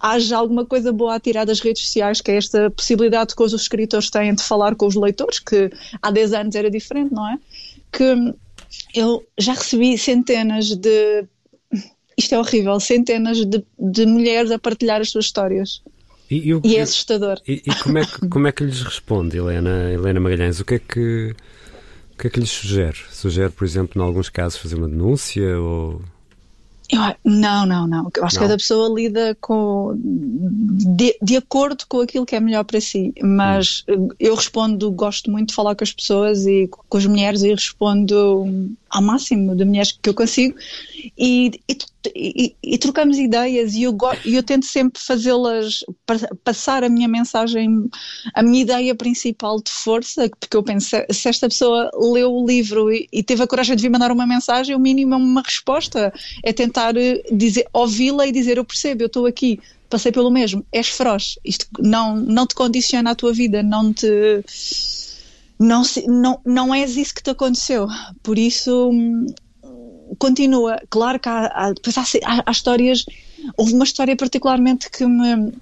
haja 0.00 0.36
alguma 0.36 0.64
coisa 0.64 0.92
boa 0.92 1.16
a 1.16 1.20
tirar 1.20 1.44
das 1.44 1.60
redes 1.60 1.84
sociais, 1.84 2.20
que 2.20 2.30
é 2.30 2.36
esta 2.36 2.70
possibilidade 2.70 3.34
que 3.34 3.42
os 3.42 3.52
escritores 3.52 4.10
têm 4.10 4.34
de 4.34 4.42
falar 4.42 4.74
com 4.74 4.86
os 4.86 4.94
leitores, 4.94 5.38
que 5.38 5.70
há 6.00 6.10
10 6.10 6.32
anos 6.32 6.54
era 6.54 6.70
diferente, 6.70 7.12
não 7.12 7.28
é? 7.28 7.38
Que 7.92 8.34
eu 8.94 9.26
já 9.38 9.54
recebi 9.54 9.96
centenas 9.98 10.74
de. 10.74 11.24
Isto 12.16 12.34
é 12.34 12.38
horrível, 12.38 12.80
centenas 12.80 13.44
de, 13.44 13.64
de 13.78 14.06
mulheres 14.06 14.50
a 14.50 14.58
partilhar 14.58 15.00
as 15.00 15.10
suas 15.10 15.26
histórias. 15.26 15.82
E, 16.30 16.52
e, 16.52 16.60
e 16.64 16.76
é 16.76 16.82
assustador. 16.82 17.40
E, 17.46 17.62
e, 17.66 17.74
como, 17.82 17.98
é 17.98 18.04
que, 18.04 18.28
como 18.28 18.46
é 18.46 18.52
que 18.52 18.64
lhes 18.64 18.82
responde, 18.82 19.38
Helena, 19.38 19.92
Helena 19.92 20.20
Magalhães? 20.20 20.60
O 20.60 20.64
que 20.64 20.74
é 20.74 20.78
que, 20.78 21.34
o 22.14 22.18
que 22.18 22.26
é 22.26 22.30
que 22.30 22.40
lhes 22.40 22.50
sugere? 22.50 22.98
Sugere, 23.10 23.50
por 23.50 23.64
exemplo, 23.64 24.00
em 24.00 24.04
alguns 24.04 24.28
casos, 24.28 24.58
fazer 24.58 24.76
uma 24.76 24.88
denúncia 24.88 25.58
ou 25.58 26.02
eu, 26.90 27.00
não, 27.22 27.66
não, 27.66 27.86
não. 27.86 28.10
Eu 28.16 28.24
acho 28.24 28.36
não. 28.36 28.42
que 28.42 28.48
cada 28.48 28.56
pessoa 28.56 28.88
lida 28.98 29.36
com 29.42 29.92
de, 29.94 31.18
de, 31.20 31.36
acordo 31.36 31.84
com 31.86 32.00
aquilo 32.00 32.24
que 32.24 32.34
é 32.34 32.40
melhor 32.40 32.64
para 32.64 32.80
si. 32.80 33.12
Mas 33.22 33.84
hum. 33.88 34.08
eu 34.18 34.34
respondo, 34.34 34.90
gosto 34.90 35.30
muito 35.30 35.50
de 35.50 35.54
falar 35.54 35.74
com 35.74 35.84
as 35.84 35.92
pessoas 35.92 36.46
e 36.46 36.66
com 36.66 36.96
as 36.96 37.04
mulheres 37.04 37.42
e 37.42 37.50
respondo 37.50 38.46
ao 38.90 39.02
máximo 39.02 39.54
de 39.54 39.64
mulheres 39.64 39.92
que 39.92 40.08
eu 40.08 40.14
consigo 40.14 40.56
e, 41.16 41.60
e, 41.68 41.78
e, 42.14 42.56
e 42.62 42.78
trocamos 42.78 43.18
ideias 43.18 43.74
e 43.74 43.82
eu, 43.82 43.96
eu 44.24 44.42
tento 44.42 44.66
sempre 44.66 45.00
fazê-las 45.00 45.84
passar 46.44 46.84
a 46.84 46.88
minha 46.88 47.08
mensagem, 47.08 47.88
a 48.34 48.42
minha 48.42 48.62
ideia 48.62 48.94
principal 48.94 49.60
de 49.60 49.70
força, 49.70 50.28
porque 50.40 50.56
eu 50.56 50.62
penso, 50.62 50.96
se 51.10 51.28
esta 51.28 51.48
pessoa 51.48 51.90
leu 51.94 52.32
o 52.32 52.46
livro 52.46 52.90
e, 52.90 53.22
teve 53.22 53.42
a 53.42 53.46
coragem 53.46 53.76
de 53.76 53.82
vir 53.82 53.90
mandar 53.90 54.10
uma 54.10 54.26
mensagem, 54.26 54.74
o 54.74 54.80
mínimo 54.80 55.14
é 55.14 55.16
uma 55.16 55.42
resposta, 55.42 56.12
é 56.42 56.52
tentar 56.52 56.96
eh, 56.96 57.22
dizer, 57.30 57.66
ouvi-la 57.72 58.26
e 58.26 58.32
dizer 58.32 58.56
eu 58.56 58.64
percebo, 58.64 59.02
eu 59.02 59.06
estou 59.06 59.26
aqui, 59.26 59.60
passei 59.90 60.12
pelo 60.12 60.30
mesmo, 60.30 60.64
és 60.72 60.88
feroz, 60.88 61.38
isto 61.44 61.66
não, 61.78 62.16
não 62.16 62.46
te 62.46 62.54
condiciona 62.54 63.10
a 63.10 63.14
tua 63.14 63.32
vida, 63.32 63.62
não 63.62 63.92
te 63.92 64.42
não, 65.58 65.82
não, 66.06 66.40
não 66.44 66.74
és 66.74 66.96
isso 66.96 67.14
que 67.14 67.22
te 67.22 67.30
aconteceu. 67.30 67.86
Por 68.22 68.38
isso, 68.38 68.90
hum, 68.90 69.26
continua. 70.18 70.80
Claro 70.88 71.18
que 71.18 71.28
há, 71.28 71.46
há, 71.46 71.68
há, 71.68 72.42
há 72.46 72.50
histórias. 72.50 73.04
Houve 73.56 73.74
uma 73.74 73.84
história 73.84 74.16
particularmente 74.16 74.90
que 74.90 75.04
me, 75.06 75.52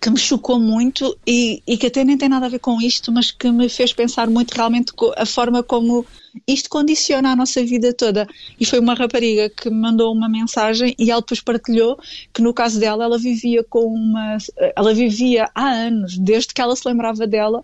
que 0.00 0.10
me 0.10 0.18
chocou 0.18 0.58
muito 0.58 1.16
e, 1.26 1.62
e, 1.66 1.76
que 1.76 1.86
até 1.86 2.04
nem 2.04 2.16
tem 2.16 2.28
nada 2.28 2.46
a 2.46 2.48
ver 2.48 2.58
com 2.58 2.80
isto, 2.80 3.12
mas 3.12 3.30
que 3.30 3.50
me 3.50 3.68
fez 3.68 3.92
pensar 3.92 4.28
muito 4.28 4.52
realmente 4.52 4.92
a 5.16 5.26
forma 5.26 5.62
como 5.62 6.06
isto 6.46 6.70
condiciona 6.70 7.30
a 7.30 7.36
nossa 7.36 7.64
vida 7.64 7.92
toda. 7.92 8.26
E 8.58 8.64
foi 8.64 8.78
uma 8.78 8.94
rapariga 8.94 9.50
que 9.50 9.68
me 9.68 9.76
mandou 9.76 10.12
uma 10.12 10.28
mensagem 10.28 10.94
e 10.98 11.10
ela 11.10 11.20
depois 11.20 11.40
partilhou 11.40 11.98
que 12.32 12.42
no 12.42 12.54
caso 12.54 12.80
dela 12.80 13.04
ela 13.04 13.18
vivia 13.18 13.62
com 13.64 13.86
uma. 13.86 14.38
Ela 14.76 14.94
vivia 14.94 15.48
há 15.54 15.68
anos, 15.68 16.16
desde 16.18 16.54
que 16.54 16.60
ela 16.60 16.74
se 16.74 16.88
lembrava 16.88 17.26
dela. 17.26 17.62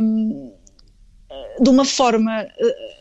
Um, 0.00 0.52
de 1.60 1.68
uma 1.68 1.84
forma. 1.84 2.42
Eh, 2.42 2.96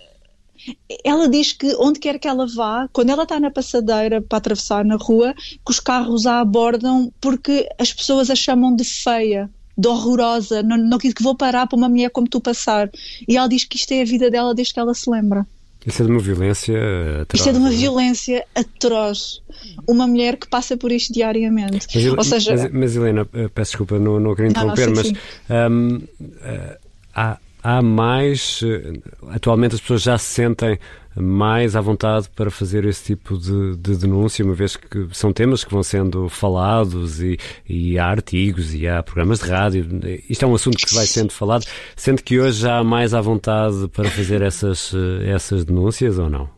ela 1.04 1.28
diz 1.30 1.52
que 1.54 1.76
onde 1.76 2.00
quer 2.00 2.18
que 2.18 2.28
ela 2.28 2.48
vá, 2.48 2.88
quando 2.92 3.10
ela 3.10 3.24
está 3.24 3.40
na 3.40 3.52
passadeira 3.52 4.22
para 4.22 4.38
atravessar 4.38 4.84
na 4.84 4.96
rua, 4.96 5.34
que 5.34 5.72
os 5.72 5.80
carros 5.80 6.26
a 6.26 6.40
abordam 6.40 7.12
porque 7.22 7.68
as 7.78 7.94
pessoas 7.94 8.30
a 8.30 8.36
chamam 8.36 8.76
de 8.76 8.84
feia, 8.84 9.50
de 9.78 9.88
horrorosa, 9.88 10.64
não, 10.64 10.78
não 10.78 10.98
que 10.98 11.14
vou 11.22 11.36
parar 11.36 11.68
para 11.68 11.78
uma 11.78 11.90
mulher 11.90 12.10
como 12.10 12.28
tu 12.28 12.40
passar. 12.40 12.90
E 13.28 13.38
ela 13.38 13.48
diz 13.48 13.64
que 13.64 13.78
isto 13.78 13.92
é 13.92 14.02
a 14.02 14.06
vida 14.06 14.32
dela 14.32 14.56
desde 14.56 14.74
que 14.74 14.80
ela 14.80 14.94
se 14.94 15.10
lembra. 15.10 15.46
Isso 15.86 16.02
é 16.02 16.06
de 16.06 16.12
uma 16.12 16.20
violência 16.20 17.22
atroz. 17.22 17.40
Isto 17.40 17.50
é 17.50 17.52
de 17.52 17.60
uma 17.60 17.72
é? 17.72 17.76
violência 17.76 18.46
atroz. 18.56 19.42
Uma 19.88 20.08
mulher 20.08 20.36
que 20.36 20.48
passa 20.48 20.76
por 20.76 20.92
isto 20.92 21.14
diariamente. 21.14 21.88
Mas, 21.94 22.06
Ou 22.06 22.24
seja, 22.24 22.56
mas, 22.56 22.72
mas 22.72 22.96
Helena, 22.96 23.28
eh, 23.34 23.48
peço 23.54 23.72
desculpa, 23.72 24.00
não, 24.00 24.20
não 24.20 24.34
queria 24.34 24.50
interromper, 24.50 24.88
não, 24.88 24.96
não, 24.96 25.04
mas 25.04 25.08
sim. 25.08 25.16
Um, 25.48 25.96
uh, 25.98 26.78
há 27.14 27.38
há 27.66 27.82
mais. 27.82 28.62
Eh, 28.64 29.00
atualmente 29.30 29.74
as 29.74 29.82
pessoas 29.82 30.04
já 30.04 30.18
se 30.20 30.28
sentem 30.28 30.78
mais 31.16 31.76
à 31.76 31.82
vontade 31.82 32.30
para 32.36 32.52
fazer 32.52 32.86
esse 32.86 33.06
tipo 33.06 33.38
de, 33.38 33.76
de, 33.78 33.96
denúncia, 33.96 34.44
uma 34.44 34.54
vez 34.54 34.76
que 34.76 35.08
são 35.14 35.32
temas 35.32 35.64
que 35.64 35.72
vão 35.72 35.82
sendo 35.82 36.28
falados 36.28 37.22
e, 37.22 37.40
e, 37.68 37.98
há 37.98 38.06
artigos 38.06 38.76
e 38.76 38.86
há 38.88 39.02
programas 39.02 39.40
de 39.40 39.50
rádio. 39.50 39.88
Isto 40.30 40.44
é 40.44 40.48
um 40.48 40.54
assunto 40.54 40.78
que 40.86 40.94
vai 40.94 41.06
sendo 41.06 41.32
falado, 41.32 41.66
sendo 41.96 42.22
que 42.22 42.40
hoje 42.40 42.62
já 42.62 42.80
há 42.80 42.84
mais 42.84 43.14
à 43.14 43.22
vontade 43.22 43.88
para 43.88 44.10
fazer 44.12 44.42
essas, 44.42 44.94
eh, 44.94 45.32
essas 45.32 45.66
denúncias 45.66 46.20
ou 46.20 46.30
não? 46.30 46.50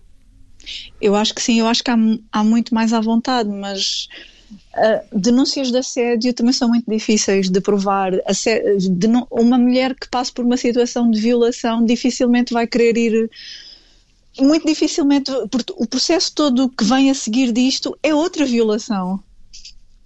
Eu 0.99 1.15
acho 1.15 1.33
que 1.33 1.41
sim, 1.41 1.59
eu 1.59 1.67
acho 1.67 1.83
que 1.83 1.91
há, 1.91 1.97
há 2.31 2.43
muito 2.43 2.73
mais 2.75 2.91
à 2.91 2.99
vontade, 2.99 3.49
mas 3.49 4.09
Uh, 4.77 5.19
denúncias 5.19 5.71
de 5.71 5.77
assédio 5.77 6.33
também 6.33 6.53
são 6.53 6.69
muito 6.69 6.89
difíceis 6.89 7.49
de 7.49 7.59
provar. 7.59 8.11
De 8.11 9.07
uma 9.31 9.57
mulher 9.57 9.95
que 9.95 10.07
passa 10.07 10.31
por 10.31 10.45
uma 10.45 10.57
situação 10.57 11.09
de 11.09 11.19
violação 11.19 11.83
dificilmente 11.83 12.53
vai 12.53 12.67
querer 12.67 12.97
ir. 12.97 13.29
Muito 14.39 14.67
dificilmente, 14.67 15.31
porque 15.49 15.73
o 15.75 15.87
processo 15.87 16.31
todo 16.35 16.69
que 16.69 16.83
vem 16.83 17.09
a 17.09 17.15
seguir 17.15 17.51
disto 17.51 17.97
é 18.03 18.13
outra 18.13 18.45
violação 18.45 19.19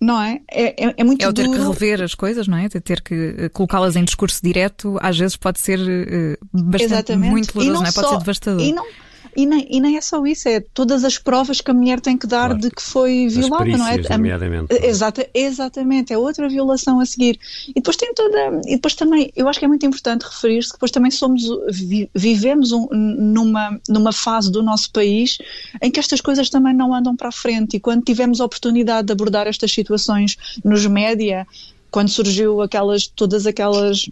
não 0.01 0.19
é? 0.19 0.41
É, 0.49 0.87
é, 0.87 0.93
é 0.97 1.03
muito 1.03 1.23
É 1.23 1.27
o 1.27 1.33
ter 1.33 1.45
duro. 1.45 1.59
que 1.59 1.67
rever 1.67 2.01
as 2.01 2.15
coisas, 2.15 2.47
não 2.47 2.57
é? 2.57 2.67
De 2.67 2.81
ter 2.81 3.01
que 3.01 3.35
eh, 3.37 3.49
colocá-las 3.49 3.95
em 3.95 4.03
discurso 4.03 4.39
direto, 4.41 4.97
às 4.99 5.15
vezes 5.15 5.35
pode 5.35 5.59
ser 5.59 5.79
uh, 5.79 6.37
bastante 6.51 6.93
Exatamente. 6.93 7.29
muito 7.29 7.53
doloroso, 7.53 7.73
não, 7.73 7.81
não, 7.81 7.87
é? 7.87 7.91
Pode 7.93 8.07
só, 8.07 8.13
ser 8.13 8.19
devastador. 8.19 8.65
E 8.65 8.73
não, 8.73 8.85
e 9.35 9.45
nem, 9.45 9.65
e 9.69 9.79
nem 9.79 9.97
é 9.97 10.01
só 10.01 10.25
isso, 10.25 10.49
é 10.49 10.59
todas 10.59 11.03
as 11.03 11.17
provas 11.17 11.61
que 11.61 11.71
a 11.71 11.73
mulher 11.73 11.99
tem 11.99 12.17
que 12.17 12.27
dar 12.27 12.47
claro. 12.47 12.61
de 12.61 12.69
que 12.71 12.81
foi 12.81 13.27
violada, 13.27 13.65
não 13.65 13.87
é? 13.87 13.97
Nomeadamente. 13.97 14.73
Exata, 14.85 15.27
exatamente, 15.33 16.13
é 16.13 16.17
outra 16.17 16.49
violação 16.49 16.99
a 16.99 17.05
seguir. 17.05 17.39
E 17.69 17.73
depois 17.75 17.95
tem 17.95 18.13
toda. 18.13 18.61
E 18.65 18.75
depois 18.75 18.95
também, 18.95 19.31
eu 19.35 19.47
acho 19.47 19.59
que 19.59 19.65
é 19.65 19.67
muito 19.67 19.85
importante 19.85 20.23
referir-se 20.23 20.69
que 20.69 20.75
depois 20.75 20.91
também 20.91 21.11
somos, 21.11 21.43
vivemos 22.13 22.71
um, 22.71 22.87
numa, 22.91 23.79
numa 23.87 24.11
fase 24.11 24.51
do 24.51 24.61
nosso 24.61 24.91
país 24.91 25.37
em 25.81 25.89
que 25.89 25.99
estas 25.99 26.21
coisas 26.21 26.49
também 26.49 26.73
não 26.73 26.93
andam 26.93 27.15
para 27.15 27.29
a 27.29 27.31
frente. 27.31 27.77
E 27.77 27.79
quando 27.79 28.03
tivemos 28.03 28.41
a 28.41 28.45
oportunidade 28.45 29.07
de 29.07 29.13
abordar 29.13 29.47
estas 29.47 29.71
situações 29.71 30.37
nos 30.63 30.85
média, 30.85 31.47
quando 31.89 32.09
surgiu 32.09 32.61
aquelas, 32.61 33.05
todas 33.07 33.45
aquelas 33.45 34.09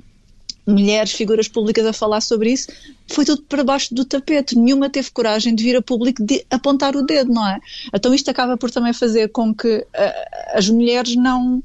mulheres, 0.69 1.11
figuras 1.11 1.47
públicas 1.47 1.85
a 1.85 1.93
falar 1.93 2.21
sobre 2.21 2.51
isso, 2.51 2.67
foi 3.07 3.25
tudo 3.25 3.41
para 3.43 3.63
baixo 3.63 3.93
do 3.93 4.05
tapete. 4.05 4.57
Nenhuma 4.57 4.89
teve 4.89 5.11
coragem 5.11 5.55
de 5.55 5.63
vir 5.63 5.75
a 5.75 5.81
público 5.81 6.23
de 6.23 6.45
apontar 6.49 6.95
o 6.95 7.03
dedo, 7.03 7.33
não 7.33 7.47
é? 7.47 7.59
Então 7.93 8.13
isto 8.13 8.29
acaba 8.29 8.57
por 8.57 8.71
também 8.71 8.93
fazer 8.93 9.29
com 9.29 9.53
que 9.53 9.77
uh, 9.77 9.87
as 10.53 10.69
mulheres 10.69 11.15
não. 11.15 11.63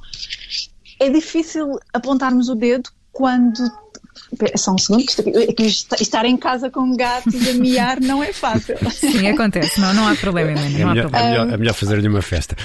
É 0.98 1.08
difícil 1.10 1.78
apontarmos 1.92 2.48
o 2.48 2.54
dedo 2.54 2.90
quando 3.12 3.62
só 4.56 4.72
um 4.72 4.78
segundo, 4.78 5.04
que 5.04 5.62
estar 6.00 6.24
em 6.24 6.36
casa 6.36 6.70
com 6.70 6.96
gatos 6.96 7.34
a 7.48 7.52
miar 7.54 8.00
não 8.00 8.22
é 8.22 8.32
fácil. 8.32 8.76
Sim, 8.90 9.28
acontece, 9.28 9.80
não, 9.80 9.92
não 9.94 10.08
há 10.08 10.14
problema, 10.16 10.52
Helena. 10.52 10.78
É, 10.78 10.84
melhor, 10.84 11.10
é, 11.12 11.28
melhor, 11.28 11.52
é 11.52 11.56
melhor 11.56 11.74
fazer-lhe 11.74 12.08
uma 12.08 12.22
festa. 12.22 12.56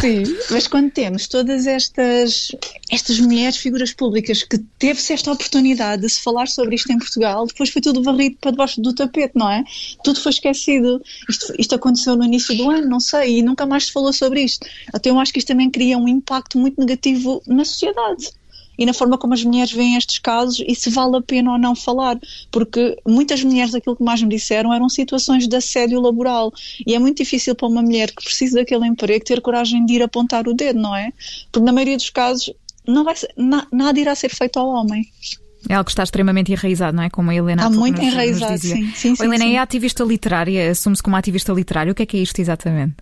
Sim, 0.00 0.24
mas 0.50 0.66
quando 0.66 0.90
temos 0.90 1.26
todas 1.28 1.66
estas, 1.66 2.52
estas 2.90 3.18
mulheres, 3.20 3.56
figuras 3.56 3.92
públicas, 3.92 4.42
que 4.42 4.58
teve-se 4.78 5.12
esta 5.12 5.32
oportunidade 5.32 6.02
de 6.02 6.08
se 6.08 6.20
falar 6.20 6.48
sobre 6.48 6.74
isto 6.74 6.90
em 6.92 6.98
Portugal, 6.98 7.46
depois 7.46 7.70
foi 7.70 7.82
tudo 7.82 8.02
varrido 8.02 8.36
para 8.40 8.50
debaixo 8.50 8.80
do 8.80 8.94
tapete, 8.94 9.32
não 9.34 9.50
é? 9.50 9.64
Tudo 10.02 10.20
foi 10.20 10.30
esquecido. 10.30 11.02
Isto, 11.28 11.54
isto 11.58 11.74
aconteceu 11.74 12.16
no 12.16 12.24
início 12.24 12.56
do 12.56 12.70
ano, 12.70 12.88
não 12.88 13.00
sei, 13.00 13.38
e 13.38 13.42
nunca 13.42 13.66
mais 13.66 13.86
se 13.86 13.92
falou 13.92 14.12
sobre 14.12 14.42
isto. 14.42 14.66
Até 14.92 15.10
eu 15.10 15.18
acho 15.18 15.32
que 15.32 15.38
isto 15.38 15.48
também 15.48 15.70
cria 15.70 15.98
um 15.98 16.08
impacto 16.08 16.58
muito 16.58 16.80
negativo 16.80 17.42
na 17.46 17.64
sociedade 17.64 18.30
e 18.78 18.86
na 18.86 18.92
forma 18.92 19.18
como 19.18 19.34
as 19.34 19.44
mulheres 19.44 19.72
veem 19.72 19.96
estes 19.96 20.18
casos 20.18 20.62
e 20.66 20.74
se 20.74 20.90
vale 20.90 21.16
a 21.16 21.22
pena 21.22 21.52
ou 21.52 21.58
não 21.58 21.74
falar, 21.74 22.18
porque 22.50 22.96
muitas 23.06 23.42
mulheres, 23.44 23.74
aquilo 23.74 23.96
que 23.96 24.02
mais 24.02 24.22
me 24.22 24.28
disseram, 24.28 24.72
eram 24.72 24.88
situações 24.88 25.46
de 25.46 25.56
assédio 25.56 26.00
laboral 26.00 26.52
e 26.86 26.94
é 26.94 26.98
muito 26.98 27.18
difícil 27.18 27.54
para 27.54 27.68
uma 27.68 27.82
mulher 27.82 28.10
que 28.10 28.24
precisa 28.24 28.58
daquele 28.58 28.86
emprego 28.86 29.24
ter 29.24 29.40
coragem 29.40 29.84
de 29.84 29.94
ir 29.94 30.02
apontar 30.02 30.48
o 30.48 30.54
dedo, 30.54 30.80
não 30.80 30.94
é? 30.94 31.12
Porque 31.50 31.64
na 31.64 31.72
maioria 31.72 31.96
dos 31.96 32.10
casos 32.10 32.52
não 32.86 33.04
vai 33.04 33.16
ser, 33.16 33.32
na, 33.36 33.66
nada 33.72 33.98
irá 33.98 34.14
ser 34.14 34.30
feito 34.30 34.58
ao 34.58 34.68
homem. 34.68 35.06
É 35.68 35.74
algo 35.74 35.84
que 35.84 35.92
está 35.92 36.02
extremamente 36.02 36.50
enraizado, 36.50 36.96
não 36.96 37.04
é? 37.04 37.10
Como 37.10 37.30
a 37.30 37.34
Helena 37.34 37.62
Está 37.62 37.78
muito 37.78 38.02
nos, 38.02 38.12
enraizado, 38.12 38.52
nos 38.52 38.60
dizia. 38.60 38.76
sim. 38.76 38.92
sim, 38.94 39.16
sim 39.16 39.24
Helena 39.24 39.44
sim. 39.44 39.54
é 39.54 39.58
ativista 39.58 40.02
literária, 40.02 40.70
assume-se 40.70 41.02
como 41.02 41.14
ativista 41.14 41.52
literária. 41.52 41.92
O 41.92 41.94
que 41.94 42.02
é 42.02 42.06
que 42.06 42.16
é 42.16 42.20
isto 42.20 42.40
exatamente? 42.40 42.96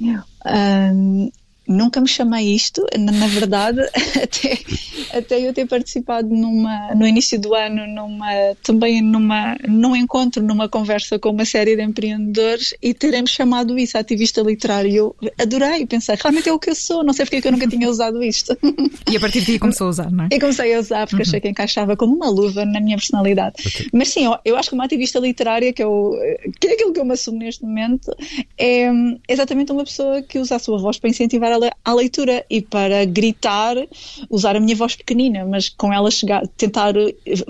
Um, 0.00 1.30
Nunca 1.68 2.00
me 2.00 2.08
chamei 2.08 2.54
isto, 2.54 2.86
na, 2.98 3.12
na 3.12 3.26
verdade, 3.26 3.80
até, 4.22 4.58
até 5.12 5.40
eu 5.40 5.52
ter 5.52 5.66
participado 5.66 6.28
numa, 6.28 6.94
no 6.94 7.06
início 7.06 7.40
do 7.40 7.54
ano 7.54 7.86
numa, 7.86 8.30
também 8.62 9.02
numa, 9.02 9.56
num 9.68 9.96
encontro, 9.96 10.42
numa 10.42 10.68
conversa 10.68 11.18
com 11.18 11.30
uma 11.30 11.44
série 11.44 11.76
de 11.76 11.82
empreendedores 11.82 12.74
e 12.82 12.94
terem-me 12.94 13.28
chamado 13.28 13.78
isso, 13.78 13.98
ativista 13.98 14.40
literário. 14.40 14.92
Eu 14.92 15.16
adorei, 15.38 15.86
pensei, 15.86 16.16
realmente 16.20 16.48
é 16.48 16.52
o 16.52 16.58
que 16.58 16.70
eu 16.70 16.74
sou, 16.74 17.02
não 17.02 17.12
sei 17.12 17.24
porque 17.24 17.36
é 17.36 17.40
que 17.40 17.48
eu 17.48 17.52
nunca 17.52 17.68
tinha 17.68 17.88
usado 17.88 18.22
isto. 18.22 18.56
E 19.10 19.16
a 19.16 19.20
partir 19.20 19.40
daí 19.42 19.58
começou 19.58 19.86
a 19.86 19.90
usar, 19.90 20.10
não 20.10 20.24
é? 20.24 20.28
E 20.32 20.40
comecei 20.40 20.74
a 20.74 20.80
usar 20.80 21.06
porque 21.06 21.22
uhum. 21.22 21.28
achei 21.28 21.40
que 21.40 21.48
encaixava 21.48 21.96
como 21.96 22.14
uma 22.14 22.28
luva 22.28 22.64
na 22.64 22.80
minha 22.80 22.96
personalidade. 22.96 23.54
Okay. 23.66 23.88
Mas 23.92 24.08
sim, 24.08 24.24
eu, 24.24 24.36
eu 24.44 24.56
acho 24.56 24.68
que 24.68 24.74
uma 24.74 24.84
ativista 24.84 25.18
literária, 25.18 25.72
que, 25.72 25.82
eu, 25.82 26.12
que 26.60 26.68
é 26.68 26.72
aquilo 26.72 26.92
que 26.92 27.00
eu 27.00 27.04
me 27.04 27.12
assumo 27.12 27.38
neste 27.38 27.64
momento, 27.64 28.14
é 28.58 28.88
exatamente 29.28 29.72
uma 29.72 29.84
pessoa 29.84 30.22
que 30.22 30.38
usa 30.38 30.56
a 30.56 30.58
sua 30.58 30.78
voz 30.78 30.98
para 30.98 31.10
incentivar 31.10 31.52
a, 31.52 31.55
à 31.84 31.94
leitura 31.94 32.44
e 32.48 32.60
para 32.60 33.04
gritar, 33.04 33.76
usar 34.30 34.56
a 34.56 34.60
minha 34.60 34.76
voz 34.76 34.96
pequenina, 34.96 35.44
mas 35.44 35.68
com 35.68 35.92
ela 35.92 36.10
chegar, 36.10 36.46
tentar 36.56 36.94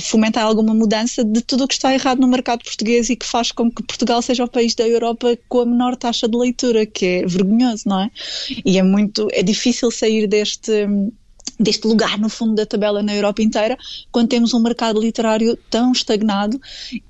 fomentar 0.00 0.44
alguma 0.44 0.75
mudança 0.75 1.25
de 1.25 1.42
tudo 1.42 1.64
o 1.64 1.68
que 1.68 1.75
está 1.75 1.92
errado 1.92 2.20
no 2.20 2.28
mercado 2.28 2.62
português 2.64 3.10
e 3.10 3.16
que 3.16 3.26
faz 3.26 3.52
com 3.52 3.70
que 3.70 3.82
Portugal 3.82 4.22
seja 4.22 4.44
o 4.44 4.48
país 4.48 4.75
da 4.75 4.86
Europa 4.86 5.36
com 5.48 5.60
a 5.60 5.66
menor 5.66 5.96
taxa 5.96 6.28
de 6.28 6.36
leitura, 6.36 6.86
que 6.86 7.06
é 7.06 7.26
vergonhoso, 7.26 7.84
não 7.86 8.00
é? 8.00 8.10
E 8.64 8.78
é 8.78 8.82
muito, 8.82 9.28
é 9.32 9.42
difícil 9.42 9.90
sair 9.90 10.26
deste 10.26 10.86
deste 11.58 11.86
lugar 11.86 12.18
no 12.18 12.28
fundo 12.28 12.54
da 12.54 12.66
tabela 12.66 13.02
na 13.02 13.14
Europa 13.14 13.42
inteira, 13.42 13.76
quando 14.12 14.28
temos 14.28 14.52
um 14.52 14.60
mercado 14.60 15.00
literário 15.00 15.56
tão 15.70 15.92
estagnado 15.92 16.60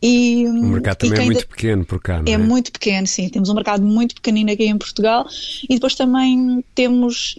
e 0.02 0.47
o 0.47 0.52
mercado 0.52 0.99
também 0.99 1.21
é 1.21 1.25
muito 1.25 1.49
pequeno 1.49 1.85
por 1.85 2.00
cá, 2.00 2.23
não 2.23 2.25
é? 2.26 2.33
É 2.33 2.38
muito 2.38 2.73
pequeno, 2.73 3.07
sim. 3.07 3.28
Temos 3.28 3.49
um 3.49 3.55
mercado 3.55 3.83
muito 3.85 4.14
pequenino 4.14 4.50
aqui 4.52 4.64
em 4.64 4.78
Portugal 4.78 5.26
e 5.69 5.75
depois 5.75 5.95
também 5.95 6.64
temos 6.75 7.37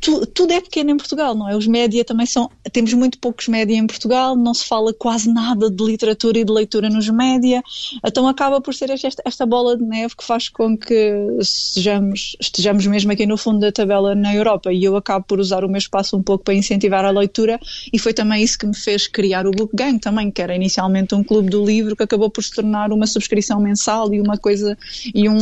tu, 0.00 0.26
tudo 0.26 0.52
é 0.52 0.60
pequeno 0.60 0.90
em 0.90 0.96
Portugal, 0.96 1.34
não 1.34 1.48
é? 1.48 1.56
Os 1.56 1.66
média 1.66 2.04
também 2.04 2.26
são. 2.26 2.50
Temos 2.72 2.92
muito 2.92 3.18
poucos 3.18 3.48
média 3.48 3.74
em 3.74 3.86
Portugal, 3.86 4.36
não 4.36 4.54
se 4.54 4.64
fala 4.64 4.92
quase 4.92 5.32
nada 5.32 5.70
de 5.70 5.84
literatura 5.84 6.38
e 6.38 6.44
de 6.44 6.52
leitura 6.52 6.88
nos 6.90 7.08
média, 7.08 7.62
então 8.04 8.26
acaba 8.28 8.60
por 8.60 8.74
ser 8.74 8.90
esta, 8.90 9.22
esta 9.24 9.46
bola 9.46 9.76
de 9.76 9.84
neve 9.84 10.14
que 10.16 10.24
faz 10.24 10.48
com 10.48 10.76
que 10.76 11.38
sejamos, 11.42 12.36
estejamos 12.40 12.86
mesmo 12.86 13.12
aqui 13.12 13.26
no 13.26 13.36
fundo 13.36 13.60
da 13.60 13.72
tabela 13.72 14.14
na 14.14 14.34
Europa. 14.34 14.72
E 14.72 14.84
eu 14.84 14.96
acabo 14.96 15.24
por 15.24 15.40
usar 15.40 15.64
o 15.64 15.68
meu 15.68 15.78
espaço 15.78 16.16
um 16.16 16.22
pouco 16.22 16.44
para 16.44 16.54
incentivar 16.54 17.04
a 17.04 17.10
leitura, 17.10 17.58
e 17.92 17.98
foi 17.98 18.12
também 18.12 18.42
isso 18.42 18.58
que 18.58 18.66
me 18.66 18.76
fez 18.76 19.06
criar 19.06 19.46
o 19.46 19.50
Book 19.50 19.74
Gang 19.74 19.98
também, 19.98 20.30
que 20.30 20.42
era 20.42 20.54
inicialmente 20.54 21.14
um 21.14 21.24
clube 21.24 21.48
do 21.48 21.64
livro 21.64 21.96
que 21.96 22.02
acabou 22.02 22.30
por 22.30 22.42
se 22.42 22.52
tornar 22.52 22.92
uma 22.92 23.06
subscrição 23.06 23.60
mensal 23.60 24.12
e 24.12 24.20
uma 24.20 24.36
coisa, 24.36 24.76
e 25.14 25.28
um, 25.28 25.38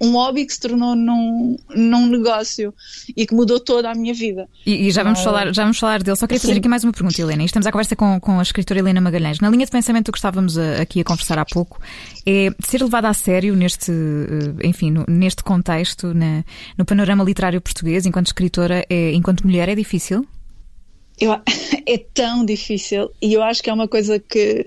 um 0.00 0.12
hobby 0.12 0.44
que 0.44 0.52
se 0.52 0.60
tornou 0.60 0.96
num, 0.96 1.56
num 1.74 2.06
negócio 2.06 2.74
e 3.16 3.26
que 3.26 3.34
mudou 3.34 3.59
toda 3.60 3.90
a 3.90 3.94
minha 3.94 4.14
vida. 4.14 4.48
E, 4.66 4.88
e 4.88 4.90
já, 4.90 5.02
vamos 5.02 5.20
uh, 5.20 5.24
falar, 5.24 5.52
já 5.52 5.62
vamos 5.62 5.78
falar 5.78 6.02
dele. 6.02 6.16
Só 6.16 6.26
queria 6.26 6.40
fazer 6.40 6.58
aqui 6.58 6.68
mais 6.68 6.84
uma 6.84 6.92
pergunta, 6.92 7.20
Helena. 7.20 7.42
E 7.42 7.46
estamos 7.46 7.66
à 7.66 7.72
conversa 7.72 7.94
com, 7.94 8.18
com 8.20 8.38
a 8.38 8.42
escritora 8.42 8.80
Helena 8.80 9.00
Magalhães. 9.00 9.40
Na 9.40 9.48
linha 9.48 9.64
de 9.64 9.70
pensamento 9.70 10.10
que 10.10 10.18
estávamos 10.18 10.58
a, 10.58 10.82
aqui 10.82 11.00
a 11.00 11.04
conversar 11.04 11.38
há 11.38 11.44
pouco, 11.44 11.80
é 12.26 12.50
ser 12.60 12.82
levada 12.82 13.08
a 13.08 13.14
sério 13.14 13.54
neste, 13.54 13.90
eh, 13.90 14.66
enfim, 14.66 14.90
no, 14.90 15.04
neste 15.08 15.42
contexto, 15.42 16.12
na, 16.14 16.44
no 16.76 16.84
panorama 16.84 17.24
literário 17.24 17.60
português, 17.60 18.06
enquanto 18.06 18.26
escritora, 18.26 18.84
é, 18.88 19.12
enquanto 19.12 19.46
mulher, 19.46 19.68
é 19.68 19.74
difícil? 19.74 20.26
Eu, 21.20 21.38
é 21.86 21.98
tão 21.98 22.44
difícil 22.44 23.10
e 23.20 23.34
eu 23.34 23.42
acho 23.42 23.62
que 23.62 23.68
é 23.68 23.72
uma 23.72 23.86
coisa 23.86 24.18
que 24.18 24.64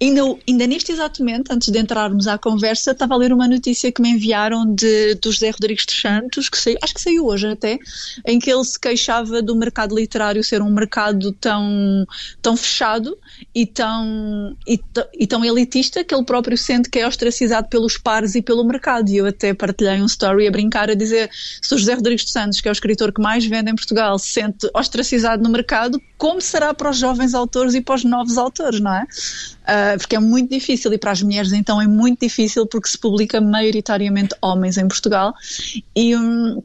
ainda, 0.00 0.22
ainda 0.48 0.66
neste 0.66 0.92
exatamente, 0.92 1.52
antes 1.52 1.68
de 1.68 1.78
entrarmos 1.78 2.26
à 2.26 2.38
conversa, 2.38 2.92
estava 2.92 3.14
a 3.14 3.16
ler 3.16 3.32
uma 3.32 3.46
notícia 3.46 3.92
que 3.92 4.00
me 4.00 4.10
enviaram 4.10 4.64
de, 4.74 5.14
do 5.16 5.30
José 5.30 5.50
Rodrigues 5.50 5.84
dos 5.84 6.00
Santos, 6.00 6.48
que 6.48 6.58
saiu, 6.58 6.78
acho 6.82 6.94
que 6.94 7.00
saiu 7.00 7.26
hoje 7.26 7.48
até, 7.48 7.78
em 8.26 8.38
que 8.38 8.50
ele 8.50 8.64
se 8.64 8.78
queixava 8.78 9.42
do 9.42 9.54
mercado 9.54 9.94
literário 9.94 10.42
ser 10.42 10.62
um 10.62 10.70
mercado 10.70 11.32
tão, 11.32 12.06
tão 12.40 12.56
fechado 12.56 13.18
e 13.54 13.66
tão, 13.66 14.56
e, 14.66 14.80
e 15.14 15.26
tão 15.26 15.44
elitista 15.44 16.02
que 16.02 16.14
ele 16.14 16.24
próprio 16.24 16.56
sente 16.56 16.88
que 16.88 16.98
é 16.98 17.06
ostracizado 17.06 17.68
pelos 17.68 17.98
pares 17.98 18.34
e 18.34 18.40
pelo 18.40 18.64
mercado. 18.64 19.10
E 19.10 19.16
eu 19.18 19.26
até 19.26 19.52
partilhei 19.52 20.00
um 20.00 20.06
story 20.06 20.46
a 20.46 20.50
brincar 20.50 20.88
a 20.90 20.94
dizer 20.94 21.28
se 21.60 21.74
o 21.74 21.78
José 21.78 21.94
Rodrigues 21.94 22.24
dos 22.24 22.32
Santos, 22.32 22.60
que 22.60 22.68
é 22.68 22.70
o 22.70 22.72
escritor 22.72 23.12
que 23.12 23.20
mais 23.20 23.44
vende 23.44 23.70
em 23.70 23.74
Portugal, 23.74 24.18
se 24.18 24.28
sente 24.28 24.68
ostracizado 24.74 25.42
no 25.42 25.50
mercado 25.50 25.81
mercado, 25.82 26.00
como 26.16 26.40
será 26.40 26.72
para 26.72 26.90
os 26.90 26.98
jovens 26.98 27.34
autores 27.34 27.74
e 27.74 27.80
para 27.80 27.94
os 27.94 28.04
novos 28.04 28.38
autores, 28.38 28.80
não 28.80 28.94
é? 28.94 29.02
Uh, 29.02 29.98
porque 29.98 30.16
é 30.16 30.20
muito 30.20 30.50
difícil 30.50 30.92
e 30.92 30.98
para 30.98 31.12
as 31.12 31.22
mulheres 31.22 31.52
então 31.52 31.80
é 31.80 31.86
muito 31.86 32.20
difícil 32.20 32.66
porque 32.66 32.88
se 32.88 32.98
publica 32.98 33.40
maioritariamente 33.40 34.34
homens 34.40 34.76
em 34.76 34.86
Portugal 34.86 35.34
e 35.94 36.16
um, 36.16 36.62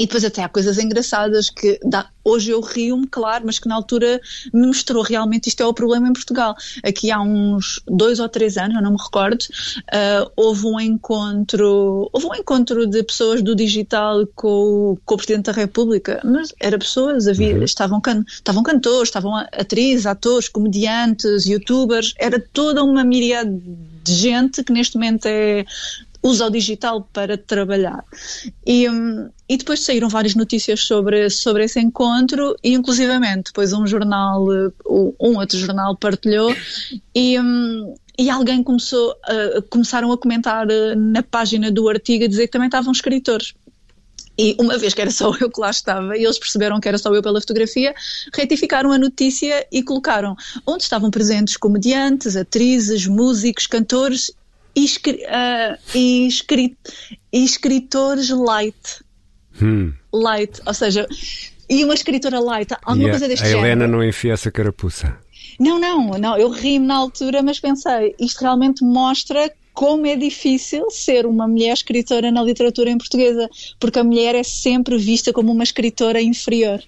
e 0.00 0.06
depois 0.06 0.24
até 0.24 0.42
há 0.42 0.48
coisas 0.48 0.78
engraçadas 0.78 1.50
que 1.50 1.78
dá, 1.84 2.08
hoje 2.24 2.52
eu 2.52 2.60
rio-me, 2.62 3.06
claro, 3.06 3.44
mas 3.44 3.58
que 3.58 3.68
na 3.68 3.74
altura 3.74 4.18
me 4.50 4.66
mostrou 4.66 5.02
realmente 5.02 5.48
isto 5.48 5.62
é 5.62 5.66
o 5.66 5.74
problema 5.74 6.08
em 6.08 6.12
Portugal. 6.14 6.56
Aqui 6.82 7.10
há 7.10 7.20
uns 7.20 7.82
dois 7.86 8.18
ou 8.18 8.26
três 8.26 8.56
anos, 8.56 8.76
eu 8.76 8.82
não 8.82 8.92
me 8.92 8.96
recordo, 8.96 9.42
uh, 9.42 10.32
houve 10.34 10.66
um 10.66 10.80
encontro, 10.80 12.08
houve 12.14 12.26
um 12.28 12.34
encontro 12.34 12.86
de 12.86 13.02
pessoas 13.02 13.42
do 13.42 13.54
digital 13.54 14.26
com, 14.34 14.96
com 15.04 15.14
o 15.14 15.18
Presidente 15.18 15.44
da 15.44 15.52
República, 15.52 16.18
mas 16.24 16.54
era 16.58 16.78
pessoas, 16.78 17.28
havia, 17.28 17.54
uhum. 17.54 17.62
estavam, 17.62 18.00
can, 18.00 18.24
estavam 18.26 18.62
cantores, 18.62 19.08
estavam 19.08 19.36
atrizes, 19.36 20.06
atores, 20.06 20.48
comediantes, 20.48 21.44
youtubers, 21.44 22.14
era 22.16 22.40
toda 22.40 22.82
uma 22.82 23.04
miríade 23.04 23.50
de 24.02 24.14
gente 24.14 24.64
que 24.64 24.72
neste 24.72 24.96
momento 24.96 25.26
é 25.26 25.66
usa 26.22 26.46
o 26.46 26.50
digital 26.50 27.08
para 27.12 27.36
trabalhar. 27.36 28.04
E, 28.66 28.88
um, 28.88 29.30
e 29.48 29.56
depois 29.56 29.80
saíram 29.80 30.08
várias 30.08 30.34
notícias 30.34 30.80
sobre, 30.80 31.30
sobre 31.30 31.64
esse 31.64 31.80
encontro 31.80 32.56
e 32.62 32.74
inclusivamente 32.74 33.44
depois 33.46 33.72
um 33.72 33.86
jornal, 33.86 34.46
um 34.86 35.36
outro 35.38 35.58
jornal 35.58 35.96
partilhou 35.96 36.54
e, 37.14 37.38
um, 37.38 37.94
e 38.18 38.28
alguém 38.28 38.62
começou 38.62 39.16
a, 39.24 39.62
começaram 39.70 40.12
a 40.12 40.18
comentar 40.18 40.66
uh, 40.66 40.94
na 40.96 41.22
página 41.22 41.70
do 41.70 41.88
artigo 41.88 42.24
a 42.24 42.28
dizer 42.28 42.46
que 42.46 42.52
também 42.52 42.68
estavam 42.68 42.92
escritores. 42.92 43.54
E 44.38 44.56
uma 44.58 44.78
vez 44.78 44.94
que 44.94 45.00
era 45.02 45.10
só 45.10 45.34
eu 45.38 45.50
que 45.50 45.60
lá 45.60 45.68
estava 45.68 46.16
e 46.16 46.24
eles 46.24 46.38
perceberam 46.38 46.80
que 46.80 46.88
era 46.88 46.96
só 46.96 47.14
eu 47.14 47.22
pela 47.22 47.40
fotografia, 47.40 47.94
retificaram 48.34 48.90
a 48.90 48.96
notícia 48.96 49.66
e 49.70 49.82
colocaram 49.82 50.34
onde 50.66 50.82
estavam 50.82 51.10
presentes 51.10 51.58
comediantes, 51.58 52.36
atrizes, 52.36 53.06
músicos, 53.06 53.66
cantores 53.66 54.30
e, 54.74 54.84
uh, 54.84 55.78
e, 55.94 56.26
escrit, 56.26 56.76
e 57.32 57.44
escritores 57.44 58.30
light. 58.30 59.02
Hum. 59.60 59.92
Light, 60.12 60.60
ou 60.66 60.74
seja, 60.74 61.06
e 61.68 61.84
uma 61.84 61.94
escritora 61.94 62.40
light, 62.40 62.74
alguma 62.82 63.08
e 63.08 63.10
coisa 63.10 63.28
deste 63.28 63.44
a 63.44 63.48
género. 63.48 63.64
A 63.64 63.68
Helena 63.68 63.86
não 63.86 64.02
enfia 64.02 64.32
essa 64.32 64.50
carapuça. 64.50 65.16
Não, 65.58 65.78
não, 65.78 66.18
não, 66.18 66.36
eu 66.36 66.48
ri-me 66.48 66.86
na 66.86 66.96
altura, 66.96 67.42
mas 67.42 67.60
pensei, 67.60 68.14
isto 68.18 68.40
realmente 68.40 68.82
mostra 68.82 69.52
como 69.72 70.06
é 70.06 70.16
difícil 70.16 70.90
ser 70.90 71.26
uma 71.26 71.46
mulher 71.46 71.72
escritora 71.72 72.30
na 72.30 72.42
literatura 72.42 72.90
em 72.90 72.98
portuguesa, 72.98 73.48
porque 73.78 73.98
a 73.98 74.04
mulher 74.04 74.34
é 74.34 74.42
sempre 74.42 74.98
vista 74.98 75.32
como 75.32 75.52
uma 75.52 75.62
escritora 75.62 76.20
inferior. 76.20 76.82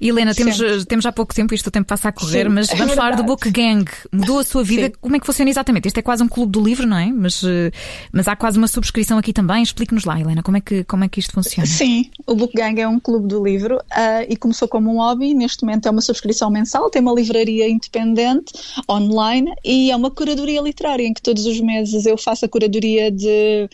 Helena, 0.00 0.34
temos, 0.34 0.58
temos 0.86 1.04
há 1.04 1.12
pouco 1.12 1.34
tempo, 1.34 1.54
isto 1.54 1.66
o 1.66 1.70
tempo 1.70 1.86
passa 1.86 2.08
a 2.08 2.12
correr, 2.12 2.46
Sim, 2.46 2.54
mas 2.54 2.70
é 2.70 2.74
vamos 2.74 2.92
é 2.92 2.96
falar 2.96 3.16
do 3.16 3.22
Book 3.22 3.50
Gang. 3.50 3.84
Mudou 4.10 4.38
a 4.38 4.44
sua 4.44 4.64
vida. 4.64 4.86
Sim. 4.86 4.92
Como 5.00 5.16
é 5.16 5.20
que 5.20 5.26
funciona 5.26 5.50
exatamente? 5.50 5.88
Este 5.88 6.00
é 6.00 6.02
quase 6.02 6.22
um 6.22 6.28
clube 6.28 6.50
do 6.50 6.62
livro, 6.62 6.86
não 6.86 6.96
é? 6.96 7.12
Mas, 7.12 7.42
eh, 7.44 7.70
mas 8.10 8.26
há 8.26 8.34
quase 8.34 8.56
uma 8.56 8.66
subscrição 8.66 9.18
aqui 9.18 9.32
também. 9.32 9.62
Explique-nos 9.62 10.04
lá, 10.04 10.18
Helena, 10.18 10.42
como 10.42 10.56
é, 10.56 10.60
que, 10.60 10.84
como 10.84 11.04
é 11.04 11.08
que 11.08 11.20
isto 11.20 11.32
funciona? 11.32 11.66
Sim, 11.66 12.10
o 12.26 12.34
Book 12.34 12.54
Gang 12.56 12.80
é 12.80 12.88
um 12.88 12.98
clube 12.98 13.28
do 13.28 13.44
livro 13.44 13.76
uh, 13.76 14.26
e 14.28 14.36
começou 14.36 14.66
como 14.66 14.90
um 14.90 14.96
hobby. 14.96 15.34
Neste 15.34 15.64
momento 15.64 15.86
é 15.86 15.90
uma 15.90 16.00
subscrição 16.00 16.50
mensal, 16.50 16.88
tem 16.88 17.02
uma 17.02 17.12
livraria 17.12 17.68
independente, 17.68 18.52
online, 18.88 19.52
e 19.64 19.90
é 19.90 19.96
uma 19.96 20.10
curadoria 20.10 20.60
literária 20.62 21.06
em 21.06 21.12
que 21.12 21.20
todos 21.20 21.44
os 21.44 21.60
meses 21.60 22.06
eu 22.06 22.16
faço 22.16 22.44
a 22.44 22.48
curadoria 22.48 23.10
de 23.10 23.68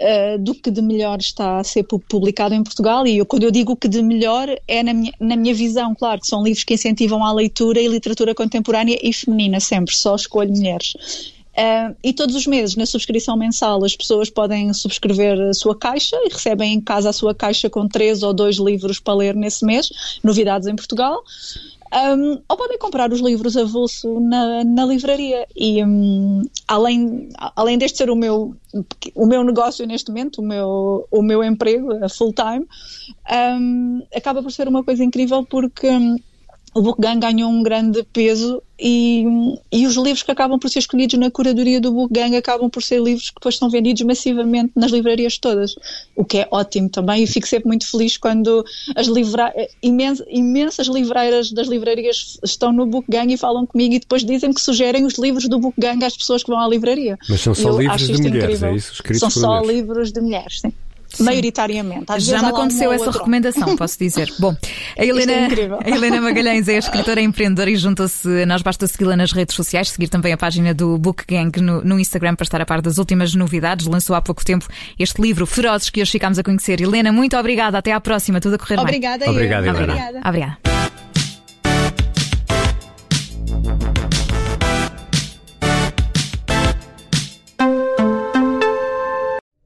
uh, 0.00 0.38
do 0.38 0.54
que 0.54 0.70
de 0.70 0.82
melhor 0.82 1.18
está 1.18 1.58
a 1.58 1.64
ser 1.64 1.84
publicado 1.84 2.54
em 2.54 2.62
Portugal. 2.62 3.06
E 3.06 3.18
eu, 3.18 3.26
quando 3.26 3.44
eu 3.44 3.50
digo 3.50 3.76
que 3.76 3.88
de 3.88 4.02
melhor, 4.02 4.48
é 4.66 4.82
na 4.82 4.92
minha, 4.92 5.12
na 5.20 5.36
minha 5.36 5.54
visão, 5.54 5.94
claro, 5.94 6.20
que 6.20 6.26
são 6.26 6.42
livros 6.42 6.64
que 6.64 6.74
incentivam 6.74 7.24
a 7.24 7.32
leitura 7.32 7.80
e 7.80 7.88
literatura 7.88 8.34
contemporânea 8.34 8.98
e 9.02 9.12
feminina, 9.12 9.60
sempre, 9.60 9.94
só 9.94 10.14
escolho 10.14 10.50
mulheres. 10.50 11.34
Uh, 11.56 11.96
e 12.04 12.12
todos 12.12 12.36
os 12.36 12.46
meses, 12.46 12.76
na 12.76 12.84
subscrição 12.84 13.34
mensal, 13.34 13.82
as 13.82 13.96
pessoas 13.96 14.28
podem 14.28 14.74
subscrever 14.74 15.40
a 15.40 15.54
sua 15.54 15.74
caixa 15.74 16.14
e 16.24 16.28
recebem 16.30 16.74
em 16.74 16.80
casa 16.82 17.08
a 17.08 17.12
sua 17.14 17.34
caixa 17.34 17.70
com 17.70 17.88
três 17.88 18.22
ou 18.22 18.34
dois 18.34 18.56
livros 18.56 19.00
para 19.00 19.14
ler 19.14 19.34
nesse 19.34 19.64
mês, 19.64 20.18
novidades 20.22 20.68
em 20.68 20.76
Portugal. 20.76 21.22
Um, 21.92 22.42
ou 22.48 22.56
podem 22.56 22.78
comprar 22.78 23.12
os 23.12 23.20
livros 23.20 23.56
avulso 23.56 24.20
na, 24.20 24.64
na 24.64 24.84
livraria. 24.84 25.46
E 25.56 25.84
um, 25.84 26.42
além, 26.66 27.28
além 27.54 27.78
deste 27.78 27.98
ser 27.98 28.10
o 28.10 28.16
meu, 28.16 28.56
o 29.14 29.26
meu 29.26 29.44
negócio 29.44 29.86
neste 29.86 30.10
momento, 30.10 30.40
o 30.40 30.44
meu, 30.44 31.06
o 31.10 31.22
meu 31.22 31.44
emprego, 31.44 31.92
a 32.04 32.08
full 32.08 32.32
time, 32.32 32.66
um, 33.60 34.02
acaba 34.14 34.42
por 34.42 34.50
ser 34.50 34.68
uma 34.68 34.82
coisa 34.82 35.04
incrível 35.04 35.44
porque 35.44 35.88
o 36.76 36.82
Book 36.82 37.00
Gang 37.00 37.18
ganhou 37.18 37.50
um 37.50 37.62
grande 37.62 38.02
peso 38.12 38.62
e, 38.78 39.24
e, 39.72 39.86
os 39.86 39.96
livros 39.96 40.22
que 40.22 40.30
acabam 40.30 40.58
por 40.58 40.68
ser 40.68 40.80
escolhidos 40.80 41.18
na 41.18 41.30
curadoria 41.30 41.80
do 41.80 41.90
Book 41.90 42.12
Gang 42.12 42.36
acabam 42.36 42.68
por 42.68 42.82
ser 42.82 43.00
livros 43.00 43.30
que 43.30 43.36
depois 43.36 43.56
são 43.56 43.70
vendidos 43.70 44.02
massivamente 44.02 44.72
nas 44.76 44.92
livrarias 44.92 45.38
todas, 45.38 45.74
o 46.14 46.22
que 46.22 46.40
é 46.40 46.48
ótimo 46.50 46.90
também 46.90 47.22
e 47.22 47.26
fico 47.26 47.48
sempre 47.48 47.68
muito 47.68 47.90
feliz 47.90 48.18
quando 48.18 48.62
as 48.94 49.06
livra 49.06 49.54
imens 49.82 50.22
imensas 50.28 50.86
livreiras 50.88 51.50
das 51.50 51.66
livrarias 51.66 52.38
estão 52.44 52.70
no 52.70 52.84
Book 52.84 53.06
Gang 53.08 53.32
e 53.32 53.38
falam 53.38 53.64
comigo 53.64 53.94
e 53.94 53.98
depois 53.98 54.22
dizem 54.22 54.52
que 54.52 54.60
sugerem 54.60 55.06
os 55.06 55.14
livros 55.14 55.48
do 55.48 55.58
Book 55.58 55.80
Gang 55.80 56.04
às 56.04 56.14
pessoas 56.14 56.44
que 56.44 56.50
vão 56.50 56.60
à 56.60 56.68
livraria. 56.68 57.18
Mas 57.26 57.40
são 57.40 57.54
só 57.54 57.70
livros 57.70 58.06
de 58.06 58.18
mulheres, 58.18 58.44
incrível. 58.44 58.68
é 58.68 58.76
isso? 58.76 58.92
Escritos 58.92 59.20
são 59.20 59.30
só 59.30 59.60
mulheres. 59.60 59.70
livros 59.70 60.12
de 60.12 60.20
mulheres, 60.20 60.60
sim. 60.60 60.72
Sim. 61.18 61.24
maioritariamente. 61.24 62.04
Às 62.08 62.24
Já 62.24 62.40
me 62.42 62.48
aconteceu 62.48 62.92
essa 62.92 63.04
outro. 63.04 63.18
recomendação, 63.18 63.76
posso 63.76 63.98
dizer. 63.98 64.32
Bom, 64.38 64.56
a 64.98 65.04
Helena, 65.04 65.32
é 65.32 65.46
a 65.84 65.96
Helena 65.96 66.20
Magalhães 66.20 66.68
é 66.68 66.76
escritora 66.76 67.20
e 67.20 67.24
empreendedora 67.24 67.70
e 67.70 67.76
junta-se, 67.76 68.46
nós 68.46 68.62
basta 68.62 68.86
segui-la 68.86 69.16
nas 69.16 69.32
redes 69.32 69.54
sociais, 69.54 69.90
seguir 69.90 70.08
também 70.08 70.32
a 70.32 70.36
página 70.36 70.74
do 70.74 70.98
Book 70.98 71.24
Gang 71.28 71.60
no, 71.60 71.82
no, 71.82 71.98
Instagram 71.98 72.34
para 72.34 72.44
estar 72.44 72.60
a 72.60 72.66
par 72.66 72.80
das 72.80 72.98
últimas 72.98 73.34
novidades. 73.34 73.86
Lançou 73.86 74.14
há 74.16 74.20
pouco 74.20 74.44
tempo 74.44 74.66
este 74.98 75.20
livro 75.20 75.46
Ferozes 75.46 75.90
que 75.90 76.00
hoje 76.00 76.10
ficámos 76.10 76.38
a 76.38 76.42
conhecer. 76.42 76.80
Helena, 76.80 77.12
muito 77.12 77.36
obrigada. 77.36 77.78
Até 77.78 77.92
à 77.92 78.00
próxima. 78.00 78.40
Tudo 78.40 78.54
a 78.54 78.58
correr 78.58 78.78
Obrigada 78.78 79.24
bem. 79.24 79.34
Obrigada, 79.34 79.66
Helena. 79.66 79.84
Obrigada. 79.84 80.28
Obrigada. 80.28 80.75